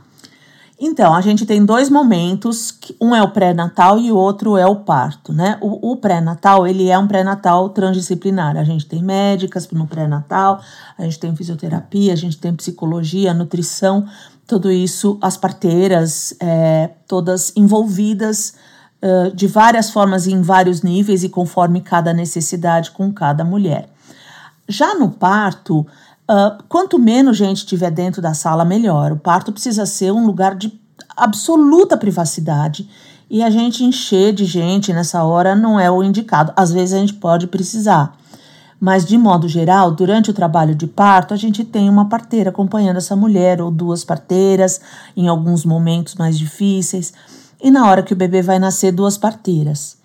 Então, 0.80 1.12
a 1.12 1.20
gente 1.20 1.44
tem 1.44 1.64
dois 1.64 1.90
momentos, 1.90 2.72
um 3.00 3.12
é 3.12 3.20
o 3.20 3.30
pré-natal 3.30 3.98
e 3.98 4.12
o 4.12 4.16
outro 4.16 4.56
é 4.56 4.64
o 4.64 4.76
parto, 4.76 5.32
né? 5.32 5.58
O, 5.60 5.92
o 5.92 5.96
pré-natal, 5.96 6.68
ele 6.68 6.88
é 6.88 6.96
um 6.96 7.08
pré-natal 7.08 7.70
transdisciplinar. 7.70 8.56
A 8.56 8.62
gente 8.62 8.86
tem 8.86 9.02
médicas 9.02 9.68
no 9.70 9.88
pré-natal, 9.88 10.60
a 10.96 11.02
gente 11.02 11.18
tem 11.18 11.34
fisioterapia, 11.34 12.12
a 12.12 12.16
gente 12.16 12.38
tem 12.38 12.54
psicologia, 12.54 13.34
nutrição, 13.34 14.06
tudo 14.46 14.70
isso, 14.70 15.18
as 15.20 15.36
parteiras, 15.36 16.32
é, 16.40 16.90
todas 17.08 17.52
envolvidas 17.56 18.54
uh, 19.02 19.34
de 19.34 19.46
várias 19.46 19.90
formas 19.90 20.26
e 20.26 20.32
em 20.32 20.42
vários 20.42 20.80
níveis 20.80 21.24
e 21.24 21.28
conforme 21.28 21.80
cada 21.80 22.14
necessidade 22.14 22.92
com 22.92 23.12
cada 23.12 23.44
mulher. 23.44 23.90
Já 24.68 24.94
no 24.94 25.10
parto, 25.10 25.86
Uh, 26.28 26.62
quanto 26.68 26.98
menos 26.98 27.38
gente 27.38 27.64
tiver 27.64 27.90
dentro 27.90 28.20
da 28.20 28.34
sala, 28.34 28.64
melhor. 28.64 29.12
O 29.12 29.16
parto 29.16 29.50
precisa 29.50 29.86
ser 29.86 30.12
um 30.12 30.26
lugar 30.26 30.54
de 30.54 30.78
absoluta 31.16 31.96
privacidade 31.96 32.88
e 33.30 33.42
a 33.42 33.50
gente 33.50 33.82
encher 33.82 34.32
de 34.34 34.44
gente 34.44 34.92
nessa 34.92 35.22
hora 35.24 35.54
não 35.54 35.80
é 35.80 35.90
o 35.90 36.02
indicado. 36.02 36.52
Às 36.54 36.72
vezes 36.72 36.94
a 36.94 36.98
gente 36.98 37.14
pode 37.14 37.46
precisar. 37.46 38.16
Mas, 38.80 39.04
de 39.04 39.18
modo 39.18 39.48
geral, 39.48 39.90
durante 39.90 40.30
o 40.30 40.34
trabalho 40.34 40.74
de 40.74 40.86
parto, 40.86 41.34
a 41.34 41.36
gente 41.36 41.64
tem 41.64 41.88
uma 41.88 42.08
parteira 42.08 42.50
acompanhando 42.50 42.98
essa 42.98 43.16
mulher, 43.16 43.60
ou 43.60 43.72
duas 43.72 44.04
parteiras, 44.04 44.80
em 45.16 45.26
alguns 45.26 45.64
momentos 45.64 46.14
mais 46.14 46.38
difíceis, 46.38 47.12
e 47.60 47.72
na 47.72 47.88
hora 47.88 48.04
que 48.04 48.12
o 48.12 48.16
bebê 48.16 48.40
vai 48.40 48.58
nascer, 48.58 48.92
duas 48.92 49.18
parteiras. 49.18 49.96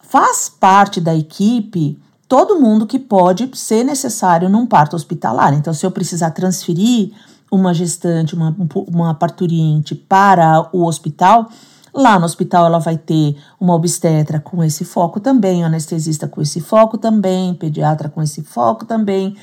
Faz 0.00 0.48
parte 0.48 1.00
da 1.00 1.14
equipe 1.14 1.96
todo 2.34 2.58
mundo 2.58 2.84
que 2.84 2.98
pode 2.98 3.48
ser 3.56 3.84
necessário 3.84 4.48
num 4.48 4.66
parto 4.66 4.96
hospitalar. 4.96 5.54
Então, 5.54 5.72
se 5.72 5.86
eu 5.86 5.90
precisar 5.92 6.32
transferir 6.32 7.12
uma 7.48 7.72
gestante, 7.72 8.34
uma, 8.34 8.52
uma 8.88 9.14
parturiente 9.14 9.94
para 9.94 10.68
o 10.72 10.84
hospital, 10.84 11.48
lá 11.94 12.18
no 12.18 12.24
hospital 12.24 12.66
ela 12.66 12.80
vai 12.80 12.98
ter 12.98 13.36
uma 13.60 13.72
obstetra 13.72 14.40
com 14.40 14.64
esse 14.64 14.84
foco 14.84 15.20
também, 15.20 15.62
anestesista 15.62 16.26
com 16.26 16.42
esse 16.42 16.60
foco 16.60 16.98
também, 16.98 17.54
pediatra 17.54 18.08
com 18.08 18.20
esse 18.20 18.42
foco 18.42 18.84
também. 18.84 19.36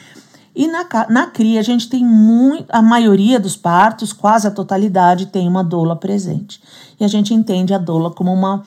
E 0.54 0.68
na, 0.68 0.86
na 1.10 1.28
CRI 1.28 1.58
a 1.58 1.64
gente 1.64 1.88
tem 1.88 2.04
muito, 2.04 2.66
a 2.68 2.82
maioria 2.82 3.40
dos 3.40 3.56
partos, 3.56 4.12
quase 4.12 4.48
a 4.48 4.52
totalidade, 4.52 5.28
tem 5.28 5.48
uma 5.48 5.64
doula 5.64 5.96
presente. 5.96 6.62
E 7.00 7.06
a 7.06 7.08
gente 7.08 7.34
entende 7.34 7.74
a 7.74 7.78
doula 7.78 8.12
como 8.12 8.34
uma, 8.34 8.64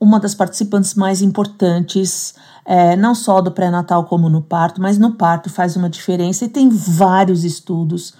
uma 0.00 0.18
das 0.18 0.34
participantes 0.34 0.94
mais 0.94 1.20
importantes 1.20 2.34
é, 2.70 2.94
não 2.94 3.14
só 3.14 3.40
do 3.40 3.50
pré-natal 3.50 4.04
como 4.04 4.28
no 4.28 4.42
parto, 4.42 4.78
mas 4.78 4.98
no 4.98 5.12
parto 5.12 5.48
faz 5.48 5.74
uma 5.74 5.88
diferença 5.88 6.44
e 6.44 6.50
tem 6.50 6.68
vários 6.68 7.42
estudos 7.42 8.12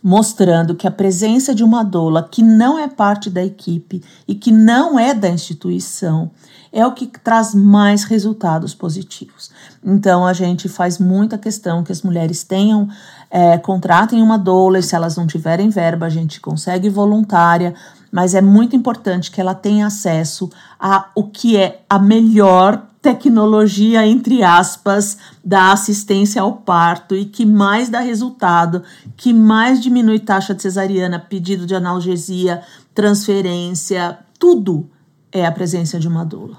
mostrando 0.00 0.76
que 0.76 0.86
a 0.86 0.92
presença 0.92 1.52
de 1.52 1.64
uma 1.64 1.82
doula 1.82 2.22
que 2.22 2.40
não 2.40 2.78
é 2.78 2.86
parte 2.86 3.28
da 3.28 3.44
equipe 3.44 4.00
e 4.28 4.36
que 4.36 4.52
não 4.52 4.96
é 4.96 5.12
da 5.12 5.28
instituição 5.28 6.30
é 6.72 6.86
o 6.86 6.92
que 6.92 7.08
traz 7.08 7.52
mais 7.52 8.04
resultados 8.04 8.72
positivos. 8.72 9.50
Então 9.82 10.24
a 10.24 10.32
gente 10.32 10.68
faz 10.68 11.00
muita 11.00 11.36
questão 11.36 11.82
que 11.82 11.90
as 11.90 12.02
mulheres 12.02 12.44
tenham, 12.44 12.88
é, 13.28 13.58
contratem 13.58 14.22
uma 14.22 14.38
doula, 14.38 14.78
e 14.78 14.82
se 14.84 14.94
elas 14.94 15.16
não 15.16 15.26
tiverem 15.26 15.68
verba, 15.68 16.06
a 16.06 16.10
gente 16.10 16.40
consegue 16.40 16.88
voluntária, 16.88 17.74
mas 18.12 18.36
é 18.36 18.40
muito 18.40 18.76
importante 18.76 19.32
que 19.32 19.40
ela 19.40 19.54
tenha 19.54 19.88
acesso 19.88 20.48
a 20.78 21.10
o 21.16 21.24
que 21.24 21.56
é 21.56 21.80
a 21.90 21.98
melhor 21.98 22.85
tecnologia, 23.06 24.04
entre 24.04 24.42
aspas, 24.42 25.16
da 25.44 25.70
assistência 25.70 26.42
ao 26.42 26.54
parto 26.54 27.14
e 27.14 27.24
que 27.24 27.46
mais 27.46 27.88
dá 27.88 28.00
resultado, 28.00 28.82
que 29.16 29.32
mais 29.32 29.80
diminui 29.80 30.18
taxa 30.18 30.52
de 30.52 30.62
cesariana, 30.62 31.20
pedido 31.20 31.66
de 31.66 31.74
analgesia, 31.76 32.62
transferência, 32.92 34.18
tudo 34.40 34.90
é 35.30 35.46
a 35.46 35.52
presença 35.52 36.00
de 36.00 36.08
uma 36.08 36.24
doula. 36.24 36.56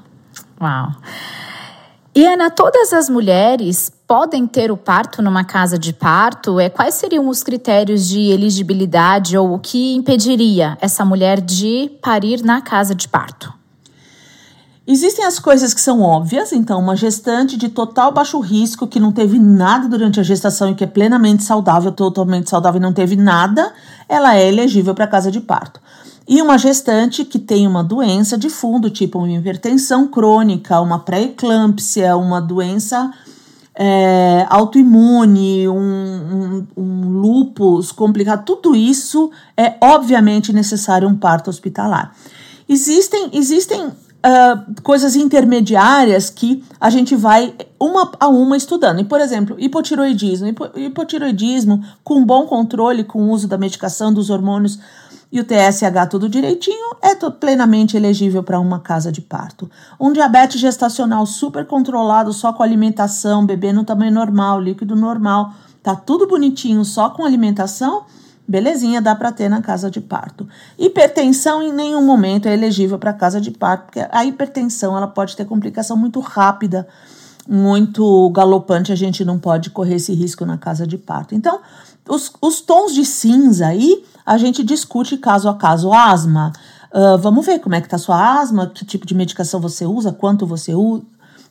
Uau! 0.62 0.94
E 2.16 2.26
Ana, 2.26 2.50
todas 2.50 2.94
as 2.94 3.10
mulheres 3.10 3.92
podem 4.08 4.48
ter 4.48 4.72
o 4.72 4.78
parto 4.78 5.22
numa 5.22 5.44
casa 5.44 5.78
de 5.78 5.92
parto? 5.92 6.62
É, 6.62 6.70
quais 6.70 6.96
seriam 6.96 7.28
os 7.28 7.44
critérios 7.44 8.08
de 8.08 8.32
elegibilidade 8.32 9.38
ou 9.38 9.54
o 9.54 9.60
que 9.60 9.94
impediria 9.96 10.78
essa 10.80 11.04
mulher 11.04 11.42
de 11.42 11.92
parir 12.02 12.42
na 12.42 12.62
casa 12.62 12.96
de 12.96 13.06
parto? 13.10 13.57
Existem 14.90 15.26
as 15.26 15.38
coisas 15.38 15.74
que 15.74 15.82
são 15.82 16.02
óbvias, 16.02 16.54
então, 16.54 16.80
uma 16.80 16.96
gestante 16.96 17.58
de 17.58 17.68
total 17.68 18.10
baixo 18.14 18.40
risco, 18.40 18.88
que 18.88 19.02
não 19.02 19.12
teve 19.12 19.38
nada 19.38 19.86
durante 19.86 20.18
a 20.18 20.24
gestação 20.24 20.72
e 20.72 20.76
que 20.76 20.84
é 20.86 20.88
plenamente 20.88 21.44
saudável, 21.44 21.92
totalmente 21.92 22.50
saudável 22.50 22.80
e 22.80 22.82
não 22.82 22.94
teve 22.94 23.18
nada, 23.18 23.74
ela 24.08 24.38
é 24.38 24.48
elegível 24.48 24.96
para 24.96 25.06
casa 25.06 25.30
de 25.30 25.42
parto. 25.42 25.82
E 26.26 26.42
uma 26.42 26.58
gestante 26.58 27.26
que 27.26 27.38
tem 27.38 27.68
uma 27.68 27.84
doença 27.84 28.38
de 28.38 28.50
fundo, 28.50 28.90
tipo 28.90 29.20
uma 29.20 29.30
hipertensão 29.30 30.08
crônica, 30.08 30.80
uma 30.80 31.00
pré-eclâmpsia, 31.00 32.16
uma 32.16 32.40
doença 32.40 33.12
é, 33.76 34.46
autoimune, 34.50 35.68
um, 35.68 35.76
um, 35.76 36.68
um 36.78 37.10
lupus 37.10 37.92
complicado, 37.92 38.46
tudo 38.46 38.74
isso 38.74 39.32
é 39.58 39.76
obviamente 39.82 40.54
necessário 40.54 41.10
um 41.10 41.16
parto 41.16 41.50
hospitalar. 41.50 42.16
Existem, 42.70 43.30
existem 43.34 43.92
uh, 44.26 44.82
coisas 44.82 45.16
intermediárias 45.16 46.30
que 46.30 46.64
a 46.80 46.90
gente 46.90 47.16
vai 47.16 47.56
uma 47.80 48.12
a 48.20 48.28
uma 48.28 48.58
estudando. 48.58 49.00
E, 49.00 49.04
por 49.04 49.22
exemplo, 49.22 49.56
hipotiroidismo. 49.60 50.48
Hipo, 50.48 50.70
hipotiroidismo, 50.76 51.84
com 52.04 52.26
bom 52.26 52.46
controle, 52.46 53.04
com 53.04 53.24
o 53.24 53.32
uso 53.32 53.48
da 53.48 53.58
medicação, 53.58 54.14
dos 54.14 54.30
hormônios 54.30 54.80
e 55.32 55.40
o 55.40 55.44
TSH 55.44 56.10
tudo 56.10 56.30
direitinho, 56.30 56.96
é 57.02 57.14
plenamente 57.30 57.98
elegível 57.98 58.42
para 58.42 58.60
uma 58.60 58.80
casa 58.80 59.12
de 59.12 59.22
parto. 59.22 59.70
Um 60.00 60.14
diabetes 60.14 60.60
gestacional 60.60 61.26
super 61.26 61.66
controlado, 61.66 62.32
só 62.32 62.54
com 62.54 62.64
alimentação, 62.64 63.46
bebê 63.46 63.74
no 63.74 63.84
tamanho 63.84 64.14
normal, 64.14 64.62
líquido 64.62 64.96
normal, 64.96 65.54
tá 65.84 65.96
tudo 65.96 66.28
bonitinho, 66.28 66.86
só 66.86 67.10
com 67.10 67.26
alimentação 67.26 68.06
Belezinha, 68.48 69.02
dá 69.02 69.14
para 69.14 69.32
ter 69.32 69.50
na 69.50 69.62
casa 69.62 69.92
de 69.92 70.00
parto. 70.00 70.48
Hipertensão 70.80 71.62
em 71.62 71.74
nenhum 71.74 72.06
momento 72.06 72.48
é 72.48 72.54
elegível 72.54 72.98
para 72.98 73.12
casa 73.12 73.42
de 73.42 73.52
parto, 73.52 73.86
porque 73.86 74.08
a 74.10 74.24
hipertensão 74.24 74.96
ela 74.96 75.08
pode 75.08 75.36
ter 75.36 75.44
complicação 75.44 75.98
muito 75.98 76.22
rápida, 76.22 76.88
muito 77.46 78.30
galopante, 78.30 78.92
a 78.92 78.96
gente 78.96 79.26
não 79.26 79.38
pode 79.38 79.70
correr 79.70 79.96
esse 79.96 80.14
risco 80.14 80.46
na 80.46 80.58
casa 80.58 80.88
de 80.88 80.98
parto. 80.98 81.36
Então, 81.36 81.60
os, 82.08 82.32
os 82.42 82.62
tons 82.62 82.94
de 82.94 83.04
cinza 83.04 83.68
aí, 83.68 84.06
a 84.26 84.38
gente 84.38 84.64
discute 84.64 85.18
caso 85.18 85.50
a 85.50 85.54
caso. 85.54 85.92
Asma, 85.92 86.54
uh, 86.94 87.18
vamos 87.18 87.46
ver 87.46 87.60
como 87.60 87.76
é 87.76 87.82
que 87.82 87.90
tá 87.90 87.98
sua 87.98 88.40
asma, 88.40 88.68
que 88.68 88.86
tipo 88.86 89.06
de 89.06 89.14
medicação 89.14 89.60
você 89.60 89.86
usa, 89.86 90.14
quanto 90.14 90.48
você 90.48 90.74
usa 90.74 91.04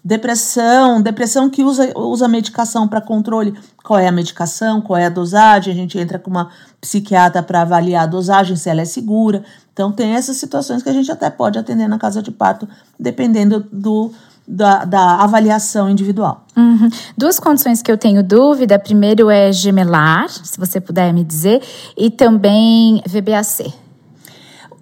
Depressão, 0.07 1.03
depressão 1.03 1.51
que 1.51 1.65
usa, 1.65 1.93
usa 1.97 2.29
medicação 2.29 2.87
para 2.87 3.01
controle. 3.01 3.53
Qual 3.83 3.99
é 3.99 4.07
a 4.07 4.13
medicação, 4.13 4.81
qual 4.81 4.97
é 4.97 5.07
a 5.07 5.09
dosagem? 5.09 5.73
A 5.73 5.77
gente 5.77 5.99
entra 5.99 6.17
com 6.17 6.31
uma 6.31 6.51
psiquiatra 6.81 7.43
para 7.43 7.63
avaliar 7.63 8.05
a 8.05 8.07
dosagem, 8.07 8.55
se 8.55 8.71
ela 8.71 8.83
é 8.83 8.85
segura. 8.85 9.43
Então, 9.73 9.91
tem 9.91 10.13
essas 10.13 10.37
situações 10.37 10.81
que 10.81 10.89
a 10.89 10.93
gente 10.93 11.11
até 11.11 11.29
pode 11.29 11.59
atender 11.59 11.89
na 11.89 11.99
casa 11.99 12.23
de 12.23 12.31
parto, 12.31 12.69
dependendo 12.97 13.67
do, 13.73 14.13
da, 14.47 14.85
da 14.85 15.25
avaliação 15.25 15.91
individual. 15.91 16.47
Uhum. 16.57 16.89
Duas 17.19 17.41
condições 17.41 17.83
que 17.83 17.91
eu 17.91 17.99
tenho 17.99 18.23
dúvida: 18.23 18.79
primeiro 18.79 19.29
é 19.29 19.51
gemelar, 19.51 20.29
se 20.29 20.57
você 20.57 20.81
puder 20.81 21.13
me 21.13 21.25
dizer, 21.25 21.61
e 21.97 22.11
também 22.11 23.03
VBAC. 23.09 23.86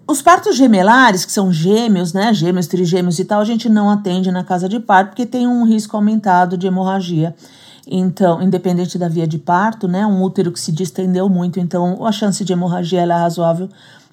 Os 0.06 0.20
partos 0.20 0.54
gemelares, 0.56 1.24
que 1.24 1.32
são 1.32 1.50
gêmeos, 1.50 2.12
né, 2.12 2.34
gêmeos, 2.34 2.66
trigêmeos 2.66 3.18
e 3.18 3.24
tal, 3.24 3.40
a 3.40 3.44
gente 3.44 3.70
não 3.70 3.88
atende 3.88 4.30
na 4.30 4.44
casa 4.44 4.68
de 4.68 4.78
parto 4.78 5.08
porque 5.08 5.24
tem 5.24 5.46
um 5.46 5.64
risco 5.64 5.96
aumentado 5.96 6.58
de 6.58 6.66
hemorragia. 6.66 7.34
Então, 7.86 8.42
independente 8.42 8.98
da 8.98 9.08
via 9.08 9.26
de 9.26 9.38
parto, 9.38 9.88
né, 9.88 10.06
um 10.06 10.22
útero 10.22 10.52
que 10.52 10.60
se 10.60 10.70
distendeu 10.72 11.26
muito, 11.30 11.58
então 11.58 12.04
a 12.04 12.12
chance 12.12 12.44
de 12.44 12.52
hemorragia 12.52 13.00
é 13.00 13.04
razoável, 13.06 13.70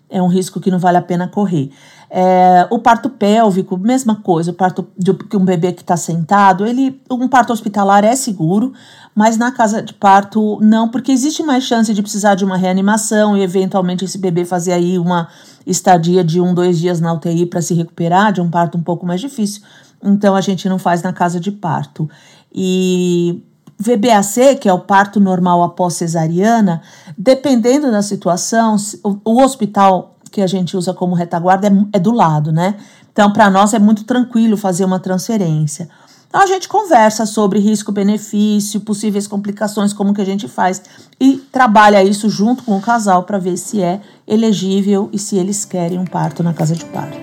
é 0.09 0.21
um 0.21 0.27
risco 0.27 0.61
que 0.61 0.71
não 0.71 0.79
vale 0.79 0.97
a 0.97 1.01
pena 1.01 1.27
correr. 1.27 1.71
É, 2.13 2.67
o 2.69 2.77
parto 2.77 3.09
pélvico, 3.09 3.77
mesma 3.77 4.17
coisa, 4.17 4.51
o 4.51 4.53
parto 4.53 4.85
de 4.97 5.15
um 5.33 5.45
bebê 5.45 5.71
que 5.71 5.81
está 5.81 5.95
sentado, 5.95 6.65
ele, 6.65 7.01
um 7.09 7.29
parto 7.29 7.53
hospitalar 7.53 8.03
é 8.03 8.17
seguro, 8.17 8.73
mas 9.15 9.37
na 9.37 9.49
casa 9.49 9.81
de 9.81 9.93
parto 9.93 10.59
não, 10.61 10.89
porque 10.89 11.09
existe 11.09 11.41
mais 11.41 11.63
chance 11.63 11.93
de 11.93 12.01
precisar 12.01 12.35
de 12.35 12.43
uma 12.43 12.57
reanimação 12.57 13.37
e 13.37 13.41
eventualmente 13.41 14.03
esse 14.03 14.17
bebê 14.17 14.43
fazer 14.43 14.73
aí 14.73 14.99
uma 14.99 15.29
estadia 15.65 16.21
de 16.21 16.41
um, 16.41 16.53
dois 16.53 16.77
dias 16.79 16.99
na 16.99 17.13
UTI 17.13 17.45
para 17.45 17.61
se 17.61 17.73
recuperar 17.73 18.33
de 18.33 18.41
um 18.41 18.49
parto 18.49 18.77
um 18.77 18.83
pouco 18.83 19.05
mais 19.05 19.21
difícil. 19.21 19.61
Então 20.03 20.35
a 20.35 20.41
gente 20.41 20.67
não 20.67 20.77
faz 20.77 21.01
na 21.01 21.13
casa 21.13 21.39
de 21.39 21.49
parto. 21.51 22.09
E 22.53 23.41
VBAC, 23.81 24.57
que 24.59 24.69
é 24.69 24.73
o 24.73 24.79
parto 24.79 25.19
normal 25.19 25.63
após 25.63 25.95
cesariana, 25.95 26.81
dependendo 27.17 27.89
da 27.89 28.01
situação, 28.01 28.75
o, 29.23 29.41
hospital 29.41 30.10
que 30.31 30.41
a 30.41 30.47
gente 30.47 30.77
usa 30.77 30.93
como 30.93 31.13
retaguarda 31.13 31.67
é, 31.67 31.71
é 31.93 31.99
do 31.99 32.11
lado, 32.11 32.51
né? 32.51 32.75
Então, 33.11 33.31
para 33.33 33.49
nós 33.49 33.73
é 33.73 33.79
muito 33.79 34.05
tranquilo 34.05 34.55
fazer 34.55 34.85
uma 34.85 34.99
transferência. 34.99 35.89
Então 36.31 36.41
a 36.41 36.45
gente 36.45 36.69
conversa 36.69 37.25
sobre 37.25 37.59
risco-benefício, 37.59 38.79
possíveis 38.79 39.27
complicações, 39.27 39.91
como 39.91 40.13
que 40.13 40.21
a 40.21 40.25
gente 40.25 40.47
faz 40.47 40.81
e 41.19 41.35
trabalha 41.51 42.01
isso 42.01 42.29
junto 42.29 42.63
com 42.63 42.77
o 42.77 42.81
casal 42.81 43.23
para 43.23 43.37
ver 43.37 43.57
se 43.57 43.81
é 43.81 43.99
elegível 44.25 45.09
e 45.11 45.19
se 45.19 45.35
eles 45.35 45.65
querem 45.65 45.99
um 45.99 46.05
parto 46.05 46.41
na 46.41 46.53
casa 46.53 46.73
de 46.73 46.85
parto. 46.85 47.17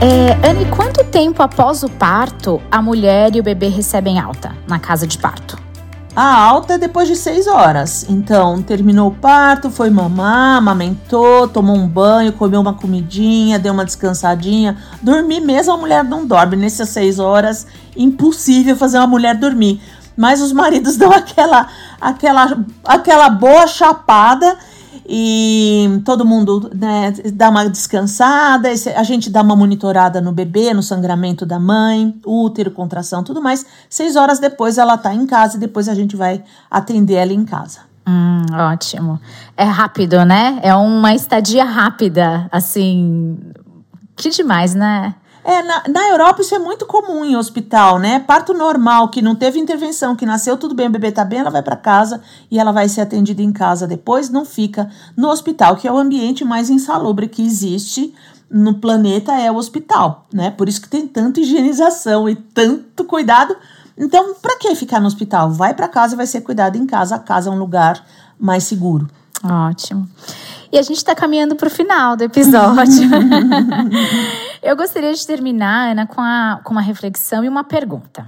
É, 0.00 0.48
Anne, 0.48 0.64
quanto 0.74 1.04
tempo 1.04 1.42
após 1.42 1.82
o 1.82 1.90
parto 1.90 2.58
a 2.70 2.80
mulher 2.80 3.36
e 3.36 3.40
o 3.40 3.42
bebê 3.42 3.68
recebem 3.68 4.18
alta 4.18 4.56
na 4.66 4.78
casa 4.78 5.06
de 5.06 5.18
parto? 5.18 5.67
A 6.16 6.34
alta 6.34 6.74
é 6.74 6.78
depois 6.78 7.06
de 7.06 7.14
seis 7.14 7.46
horas. 7.46 8.04
Então, 8.08 8.60
terminou 8.62 9.08
o 9.08 9.14
parto, 9.14 9.70
foi 9.70 9.88
mamar, 9.88 10.58
amamentou, 10.58 11.46
tomou 11.46 11.76
um 11.76 11.86
banho, 11.86 12.32
comeu 12.32 12.60
uma 12.60 12.74
comidinha, 12.74 13.58
deu 13.58 13.72
uma 13.72 13.84
descansadinha. 13.84 14.76
Dormir 15.00 15.40
mesmo, 15.40 15.72
a 15.72 15.76
mulher 15.76 16.02
não 16.02 16.26
dorme. 16.26 16.56
Nessas 16.56 16.88
seis 16.88 17.18
horas, 17.18 17.66
impossível 17.96 18.76
fazer 18.76 18.98
uma 18.98 19.06
mulher 19.06 19.36
dormir. 19.36 19.80
Mas 20.16 20.40
os 20.40 20.52
maridos 20.52 20.96
dão 20.98 21.12
aquela, 21.12 21.68
aquela, 22.00 22.58
aquela 22.84 23.30
boa 23.30 23.66
chapada 23.66 24.56
e 25.10 26.02
todo 26.04 26.26
mundo 26.26 26.70
né, 26.74 27.14
dá 27.32 27.48
uma 27.48 27.66
descansada, 27.66 28.68
a 28.94 29.02
gente 29.02 29.30
dá 29.30 29.40
uma 29.40 29.56
monitorada 29.56 30.20
no 30.20 30.32
bebê, 30.32 30.74
no 30.74 30.82
sangramento 30.82 31.46
da 31.46 31.58
mãe, 31.58 32.14
útero, 32.26 32.70
contração, 32.70 33.24
tudo 33.24 33.40
mais. 33.40 33.64
Seis 33.88 34.16
horas 34.16 34.38
depois 34.38 34.76
ela 34.76 34.98
tá 34.98 35.14
em 35.14 35.26
casa 35.26 35.56
e 35.56 35.60
depois 35.60 35.88
a 35.88 35.94
gente 35.94 36.14
vai 36.14 36.44
atender 36.70 37.14
ela 37.14 37.32
em 37.32 37.44
casa. 37.44 37.80
Hum, 38.06 38.44
ótimo. 38.52 39.18
É 39.56 39.64
rápido, 39.64 40.22
né? 40.26 40.60
É 40.62 40.74
uma 40.74 41.14
estadia 41.14 41.64
rápida, 41.64 42.46
assim. 42.52 43.38
Que 44.14 44.28
demais, 44.28 44.74
né? 44.74 45.14
É, 45.48 45.62
na, 45.62 45.82
na 45.88 46.08
Europa 46.10 46.42
isso 46.42 46.54
é 46.54 46.58
muito 46.58 46.84
comum 46.84 47.24
em 47.24 47.34
hospital, 47.34 47.98
né? 47.98 48.18
Parto 48.18 48.52
normal, 48.52 49.08
que 49.08 49.22
não 49.22 49.34
teve 49.34 49.58
intervenção, 49.58 50.14
que 50.14 50.26
nasceu 50.26 50.58
tudo 50.58 50.74
bem, 50.74 50.88
o 50.88 50.90
bebê 50.90 51.10
tá 51.10 51.24
bem, 51.24 51.38
ela 51.38 51.48
vai 51.48 51.62
para 51.62 51.74
casa 51.74 52.20
e 52.50 52.58
ela 52.58 52.70
vai 52.70 52.86
ser 52.86 53.00
atendida 53.00 53.40
em 53.40 53.50
casa 53.50 53.86
depois, 53.86 54.28
não 54.28 54.44
fica 54.44 54.90
no 55.16 55.30
hospital, 55.30 55.74
que 55.76 55.88
é 55.88 55.92
o 55.92 55.96
ambiente 55.96 56.44
mais 56.44 56.68
insalubre 56.68 57.26
que 57.28 57.42
existe 57.42 58.14
no 58.50 58.74
planeta, 58.74 59.40
é 59.40 59.50
o 59.50 59.56
hospital, 59.56 60.26
né? 60.30 60.50
Por 60.50 60.68
isso 60.68 60.82
que 60.82 60.88
tem 60.90 61.08
tanta 61.08 61.40
higienização 61.40 62.28
e 62.28 62.36
tanto 62.36 63.02
cuidado. 63.04 63.56
Então, 63.96 64.34
para 64.34 64.58
que 64.58 64.74
ficar 64.74 65.00
no 65.00 65.06
hospital? 65.06 65.50
Vai 65.50 65.72
para 65.72 65.88
casa 65.88 66.14
vai 66.14 66.26
ser 66.26 66.42
cuidado 66.42 66.76
em 66.76 66.84
casa. 66.84 67.14
A 67.14 67.18
casa 67.18 67.48
é 67.48 67.52
um 67.54 67.58
lugar 67.58 68.04
mais 68.38 68.64
seguro. 68.64 69.08
Ótimo. 69.42 70.06
E 70.70 70.78
a 70.78 70.82
gente 70.82 70.98
está 70.98 71.14
caminhando 71.14 71.56
para 71.56 71.68
o 71.68 71.70
final 71.70 72.16
do 72.16 72.24
episódio. 72.24 73.08
Eu 74.62 74.76
gostaria 74.76 75.12
de 75.12 75.26
terminar, 75.26 75.92
Ana, 75.92 76.06
com, 76.06 76.20
a, 76.20 76.60
com 76.62 76.72
uma 76.72 76.82
reflexão 76.82 77.42
e 77.44 77.48
uma 77.48 77.64
pergunta. 77.64 78.26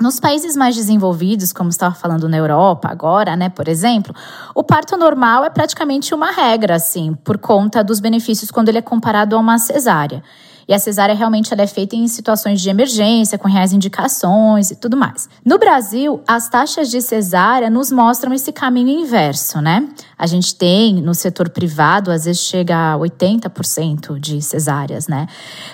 Nos 0.00 0.20
países 0.20 0.54
mais 0.54 0.76
desenvolvidos, 0.76 1.52
como 1.52 1.70
estava 1.70 1.92
falando 1.92 2.28
na 2.28 2.36
Europa 2.36 2.88
agora, 2.88 3.34
né, 3.34 3.48
por 3.48 3.66
exemplo, 3.66 4.14
o 4.54 4.62
parto 4.62 4.96
normal 4.96 5.44
é 5.44 5.50
praticamente 5.50 6.14
uma 6.14 6.30
regra, 6.30 6.76
assim, 6.76 7.14
por 7.24 7.36
conta 7.36 7.82
dos 7.82 7.98
benefícios 7.98 8.52
quando 8.52 8.68
ele 8.68 8.78
é 8.78 8.82
comparado 8.82 9.34
a 9.34 9.40
uma 9.40 9.58
cesárea. 9.58 10.22
E 10.68 10.74
a 10.74 10.78
cesárea 10.78 11.14
realmente 11.14 11.52
ela 11.52 11.62
é 11.62 11.66
feita 11.66 11.96
em 11.96 12.06
situações 12.06 12.60
de 12.60 12.68
emergência, 12.68 13.38
com 13.38 13.48
reais 13.48 13.72
indicações 13.72 14.70
e 14.70 14.76
tudo 14.76 14.98
mais. 14.98 15.26
No 15.42 15.58
Brasil, 15.58 16.22
as 16.28 16.48
taxas 16.50 16.90
de 16.90 17.00
cesárea 17.00 17.70
nos 17.70 17.90
mostram 17.90 18.34
esse 18.34 18.52
caminho 18.52 19.00
inverso, 19.00 19.62
né? 19.62 19.88
A 20.18 20.26
gente 20.26 20.54
tem 20.54 20.96
no 20.96 21.14
setor 21.14 21.48
privado, 21.48 22.10
às 22.10 22.26
vezes 22.26 22.42
chega 22.42 22.92
a 22.92 22.98
80% 22.98 24.20
de 24.20 24.42
cesáreas, 24.42 25.08
né? 25.08 25.26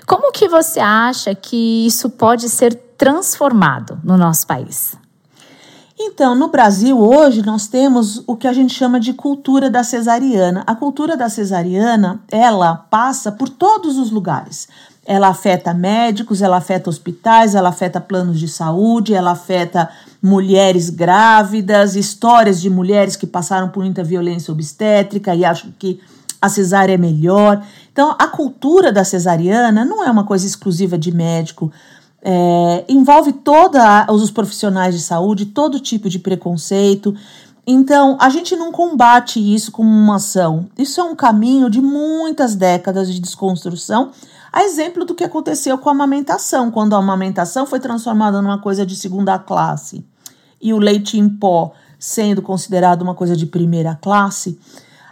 Como 0.07 0.30
que 0.30 0.48
você 0.48 0.78
acha 0.78 1.35
que 1.35 1.87
isso 1.87 2.09
pode 2.09 2.48
ser 2.48 2.74
transformado 2.96 3.98
no 4.04 4.16
nosso 4.16 4.46
país? 4.46 4.96
Então, 5.96 6.35
no 6.35 6.48
Brasil, 6.48 6.98
hoje, 6.98 7.40
nós 7.46 7.68
temos 7.68 8.22
o 8.26 8.35
que 8.35 8.48
a 8.48 8.52
gente 8.52 8.74
chama 8.74 8.98
de 8.98 9.12
cultura 9.12 9.70
da 9.70 9.85
cesariana. 9.85 10.64
A 10.66 10.74
cultura 10.74 11.16
da 11.16 11.28
cesariana, 11.28 12.20
ela 12.30 12.74
passa 12.74 13.30
por 13.30 13.48
todos 13.48 13.96
os 13.96 14.11
lugares. 14.11 14.66
Ela 15.07 15.28
afeta 15.28 15.72
médicos, 15.72 16.42
ela 16.42 16.57
afeta 16.57 16.90
hospitais, 16.90 17.54
ela 17.54 17.68
afeta 17.68 18.00
planos 18.00 18.40
de 18.40 18.48
saúde, 18.48 19.14
ela 19.14 19.33
afeta 19.33 19.88
mulheres 20.20 20.90
grávidas, 20.90 21.94
histórias 21.94 22.61
de 22.61 22.68
mulheres 22.68 23.14
que 23.14 23.26
passaram 23.26 23.68
por 23.68 23.85
muita 23.85 24.02
violência 24.02 24.50
obstétrica 24.50 25.33
e 25.35 25.44
acham 25.44 25.72
que 25.78 26.00
a 26.42 26.48
cesárea 26.48 26.94
é 26.94 26.98
melhor. 26.98 27.62
Então, 27.92 28.16
a 28.18 28.26
cultura 28.26 28.90
da 28.90 29.04
cesariana 29.04 29.85
não 29.85 30.02
é 30.02 30.11
uma 30.11 30.24
coisa 30.24 30.44
exclusiva 30.44 30.98
de 30.98 31.14
médico 31.14 31.70
é, 32.24 32.84
envolve 32.88 33.34
todos 33.34 33.78
os 34.08 34.30
profissionais 34.30 34.94
de 34.94 35.02
saúde, 35.02 35.46
todo 35.46 35.78
tipo 35.78 36.08
de 36.08 36.18
preconceito. 36.18 37.14
Então, 37.66 38.16
a 38.18 38.30
gente 38.30 38.56
não 38.56 38.72
combate 38.72 39.38
isso 39.38 39.70
com 39.70 39.82
uma 39.82 40.16
ação. 40.16 40.66
Isso 40.78 41.00
é 41.00 41.04
um 41.04 41.14
caminho 41.14 41.68
de 41.68 41.82
muitas 41.82 42.54
décadas 42.56 43.12
de 43.12 43.20
desconstrução, 43.20 44.10
a 44.50 44.64
exemplo 44.64 45.04
do 45.04 45.14
que 45.14 45.24
aconteceu 45.24 45.76
com 45.76 45.88
a 45.88 45.92
amamentação, 45.92 46.70
quando 46.70 46.94
a 46.94 46.98
amamentação 46.98 47.66
foi 47.66 47.80
transformada 47.80 48.40
numa 48.40 48.58
coisa 48.58 48.87
de 48.87 48.96
segunda 48.96 49.38
classe 49.38 50.04
e 50.60 50.72
o 50.72 50.78
leite 50.78 51.18
em 51.18 51.28
pó 51.28 51.72
sendo 51.98 52.42
considerado 52.42 53.02
uma 53.02 53.14
coisa 53.14 53.34
de 53.34 53.46
primeira 53.46 53.94
classe, 53.94 54.58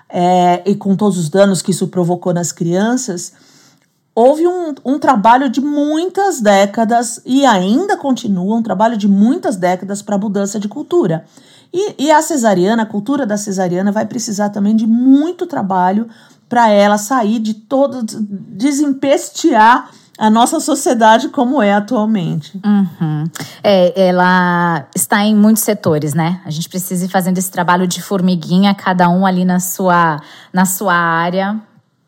é, 0.08 0.62
e 0.66 0.74
com 0.74 0.94
todos 0.94 1.16
os 1.16 1.30
danos 1.30 1.62
que 1.62 1.70
isso 1.70 1.88
provocou 1.88 2.34
nas 2.34 2.52
crianças 2.52 3.32
houve 4.14 4.46
um, 4.46 4.74
um 4.84 4.98
trabalho 4.98 5.48
de 5.48 5.60
muitas 5.60 6.40
décadas 6.40 7.20
e 7.24 7.46
ainda 7.46 7.96
continua 7.96 8.56
um 8.56 8.62
trabalho 8.62 8.96
de 8.96 9.08
muitas 9.08 9.56
décadas 9.56 10.02
para 10.02 10.16
a 10.16 10.18
mudança 10.18 10.58
de 10.60 10.68
cultura. 10.68 11.24
E, 11.72 12.06
e, 12.06 12.10
a 12.10 12.20
cesariana, 12.20 12.82
a 12.82 12.86
cultura 12.86 13.24
da 13.24 13.38
cesariana, 13.38 13.90
vai 13.90 14.04
precisar 14.04 14.50
também 14.50 14.76
de 14.76 14.86
muito 14.86 15.46
trabalho 15.46 16.06
para 16.46 16.68
ela 16.68 16.98
sair 16.98 17.38
de 17.38 17.54
todo, 17.54 18.04
desempestear 18.04 19.90
a 20.18 20.28
nossa 20.28 20.60
sociedade 20.60 21.30
como 21.30 21.62
é 21.62 21.72
atualmente. 21.72 22.60
Uhum. 22.62 23.24
É, 23.64 24.08
ela 24.08 24.86
está 24.94 25.24
em 25.24 25.34
muitos 25.34 25.62
setores, 25.62 26.12
né? 26.12 26.42
A 26.44 26.50
gente 26.50 26.68
precisa 26.68 27.06
ir 27.06 27.08
fazendo 27.08 27.38
esse 27.38 27.50
trabalho 27.50 27.86
de 27.86 28.02
formiguinha, 28.02 28.74
cada 28.74 29.08
um 29.08 29.24
ali 29.24 29.46
na 29.46 29.58
sua, 29.58 30.20
na 30.52 30.66
sua 30.66 30.94
área, 30.94 31.58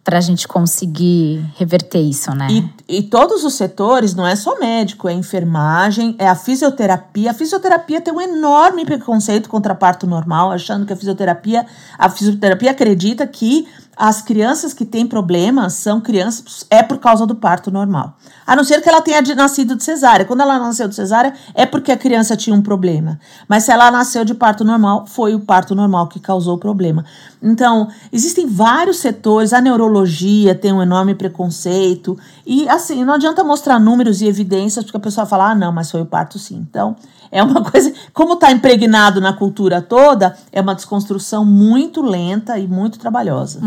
para 0.04 0.18
a 0.18 0.20
gente 0.20 0.46
conseguir 0.46 1.42
reverter 1.56 1.98
isso, 1.98 2.30
né? 2.34 2.46
E, 2.50 2.98
e, 2.98 3.02
todos 3.02 3.42
os 3.42 3.54
setores, 3.54 4.14
não 4.14 4.26
é 4.26 4.36
só 4.36 4.58
médico, 4.60 5.08
é 5.08 5.14
enfermagem, 5.14 6.14
é 6.18 6.28
a 6.28 6.34
fisioterapia. 6.34 7.30
A 7.30 7.34
fisioterapia 7.34 8.02
tem 8.02 8.12
um 8.12 8.20
enorme 8.20 8.84
preconceito 8.84 9.48
contra 9.48 9.74
parto 9.74 10.06
normal, 10.06 10.52
achando 10.52 10.84
que 10.84 10.92
a 10.92 10.96
fisioterapia, 10.96 11.64
a 11.98 12.10
fisioterapia 12.10 12.72
acredita 12.72 13.26
que 13.26 13.66
as 13.96 14.20
crianças 14.20 14.72
que 14.72 14.84
têm 14.84 15.06
problemas 15.06 15.74
são 15.74 16.00
crianças, 16.00 16.66
é 16.70 16.82
por 16.82 16.98
causa 16.98 17.26
do 17.26 17.34
parto 17.34 17.70
normal. 17.70 18.16
A 18.46 18.54
não 18.54 18.64
ser 18.64 18.80
que 18.82 18.88
ela 18.88 19.00
tenha 19.00 19.22
nascido 19.34 19.76
de 19.76 19.84
cesárea. 19.84 20.24
Quando 20.24 20.40
ela 20.40 20.58
nasceu 20.58 20.88
de 20.88 20.94
cesárea, 20.94 21.32
é 21.54 21.64
porque 21.64 21.92
a 21.92 21.96
criança 21.96 22.36
tinha 22.36 22.54
um 22.54 22.60
problema. 22.60 23.18
Mas 23.48 23.64
se 23.64 23.72
ela 23.72 23.90
nasceu 23.90 24.24
de 24.24 24.34
parto 24.34 24.64
normal, 24.64 25.06
foi 25.06 25.34
o 25.34 25.40
parto 25.40 25.74
normal 25.74 26.08
que 26.08 26.20
causou 26.20 26.56
o 26.56 26.58
problema. 26.58 27.04
Então, 27.42 27.88
existem 28.12 28.46
vários 28.46 28.98
setores, 28.98 29.52
a 29.52 29.60
neurologia 29.60 30.54
tem 30.54 30.72
um 30.72 30.82
enorme 30.82 31.14
preconceito. 31.14 32.18
E 32.46 32.68
assim, 32.68 33.04
não 33.04 33.14
adianta 33.14 33.44
mostrar 33.44 33.78
números 33.78 34.20
e 34.20 34.26
evidências, 34.26 34.84
porque 34.84 34.96
a 34.96 35.00
pessoa 35.00 35.26
fala, 35.26 35.50
ah, 35.50 35.54
não, 35.54 35.72
mas 35.72 35.90
foi 35.90 36.02
o 36.02 36.06
parto 36.06 36.38
sim. 36.38 36.56
Então, 36.68 36.96
é 37.34 37.42
uma 37.42 37.62
coisa, 37.68 37.92
como 38.12 38.34
está 38.34 38.52
impregnado 38.52 39.20
na 39.20 39.32
cultura 39.32 39.82
toda, 39.82 40.36
é 40.52 40.60
uma 40.60 40.74
desconstrução 40.74 41.44
muito 41.44 42.00
lenta 42.00 42.58
e 42.58 42.68
muito 42.68 42.98
trabalhosa. 42.98 43.60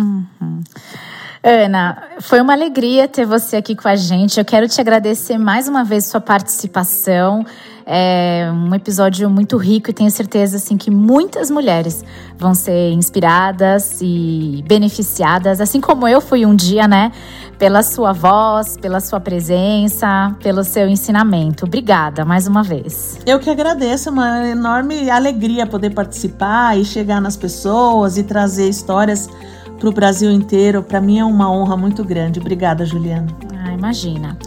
Ana, 1.44 2.04
foi 2.20 2.42
uma 2.42 2.54
alegria 2.54 3.08
ter 3.08 3.26
você 3.26 3.58
aqui 3.58 3.76
com 3.76 3.88
a 3.88 3.96
gente. 3.96 4.38
Eu 4.38 4.46
quero 4.46 4.68
te 4.68 4.82
agradecer 4.82 5.38
mais 5.38 5.68
uma 5.68 5.84
vez 5.84 6.06
sua 6.06 6.20
participação. 6.20 7.46
É 7.86 8.52
um 8.52 8.76
episódio 8.76 9.30
muito 9.30 9.56
rico 9.56 9.90
e 9.90 9.94
tenho 9.94 10.12
certeza 10.12 10.58
assim 10.58 10.76
que 10.76 10.92
muitas 10.92 11.50
mulheres 11.50 12.04
vão 12.38 12.54
ser 12.54 12.92
inspiradas 12.92 14.00
e 14.02 14.62
beneficiadas, 14.68 15.62
assim 15.62 15.80
como 15.80 16.06
eu 16.06 16.20
fui 16.20 16.46
um 16.46 16.54
dia, 16.54 16.86
né? 16.86 17.14
Pela 17.58 17.82
sua 17.82 18.12
voz, 18.12 18.76
pela 18.76 19.00
sua 19.00 19.22
presença, 19.22 20.36
pelo 20.44 20.66
seu 20.66 20.90
ensinamento. 20.90 21.66
Obrigada 21.66 22.26
mais 22.26 22.46
uma 22.46 22.62
vez. 22.62 23.20
Eu 23.26 23.40
que 23.40 23.50
agradeço, 23.50 24.10
é 24.10 24.12
uma 24.12 24.48
enorme 24.50 25.10
alegria 25.10 25.66
poder 25.66 25.92
participar 25.92 26.78
e 26.78 26.84
chegar 26.84 27.22
nas 27.22 27.38
pessoas 27.38 28.18
e 28.18 28.24
trazer 28.24 28.68
histórias 28.68 29.30
para 29.78 29.90
o 29.90 29.92
Brasil 29.92 30.32
inteiro. 30.32 30.84
Para 30.84 31.00
mim 31.00 31.20
é 31.20 31.26
uma 31.26 31.52
honra 31.52 31.78
muito 31.78 32.04
grande. 32.04 32.40
Obrigada, 32.40 32.86
Juliana. 32.86 33.28
Ah, 33.64 33.74
imagina. 33.74 34.38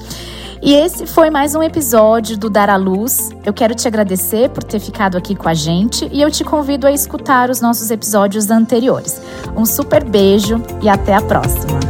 E 0.63 0.75
esse 0.75 1.07
foi 1.07 1.31
mais 1.31 1.55
um 1.55 1.63
episódio 1.63 2.37
do 2.37 2.51
Dar 2.51 2.69
à 2.69 2.77
Luz. 2.77 3.31
Eu 3.47 3.53
quero 3.53 3.75
te 3.75 3.89
agradecer 3.89 4.51
por 4.51 4.63
ter 4.63 4.79
ficado 4.79 5.17
aqui 5.17 5.35
com 5.35 5.49
a 5.49 5.55
gente 5.55 6.07
e 6.13 6.21
eu 6.21 6.31
te 6.31 6.45
convido 6.45 6.87
a 6.87 6.93
escutar 6.93 7.49
os 7.49 7.63
nossos 7.63 7.91
episódios 7.91 8.51
anteriores. 8.51 9.23
Um 9.57 9.65
super 9.65 10.05
beijo 10.05 10.63
e 10.83 10.89
até 10.89 11.15
a 11.15 11.23
próxima! 11.23 11.90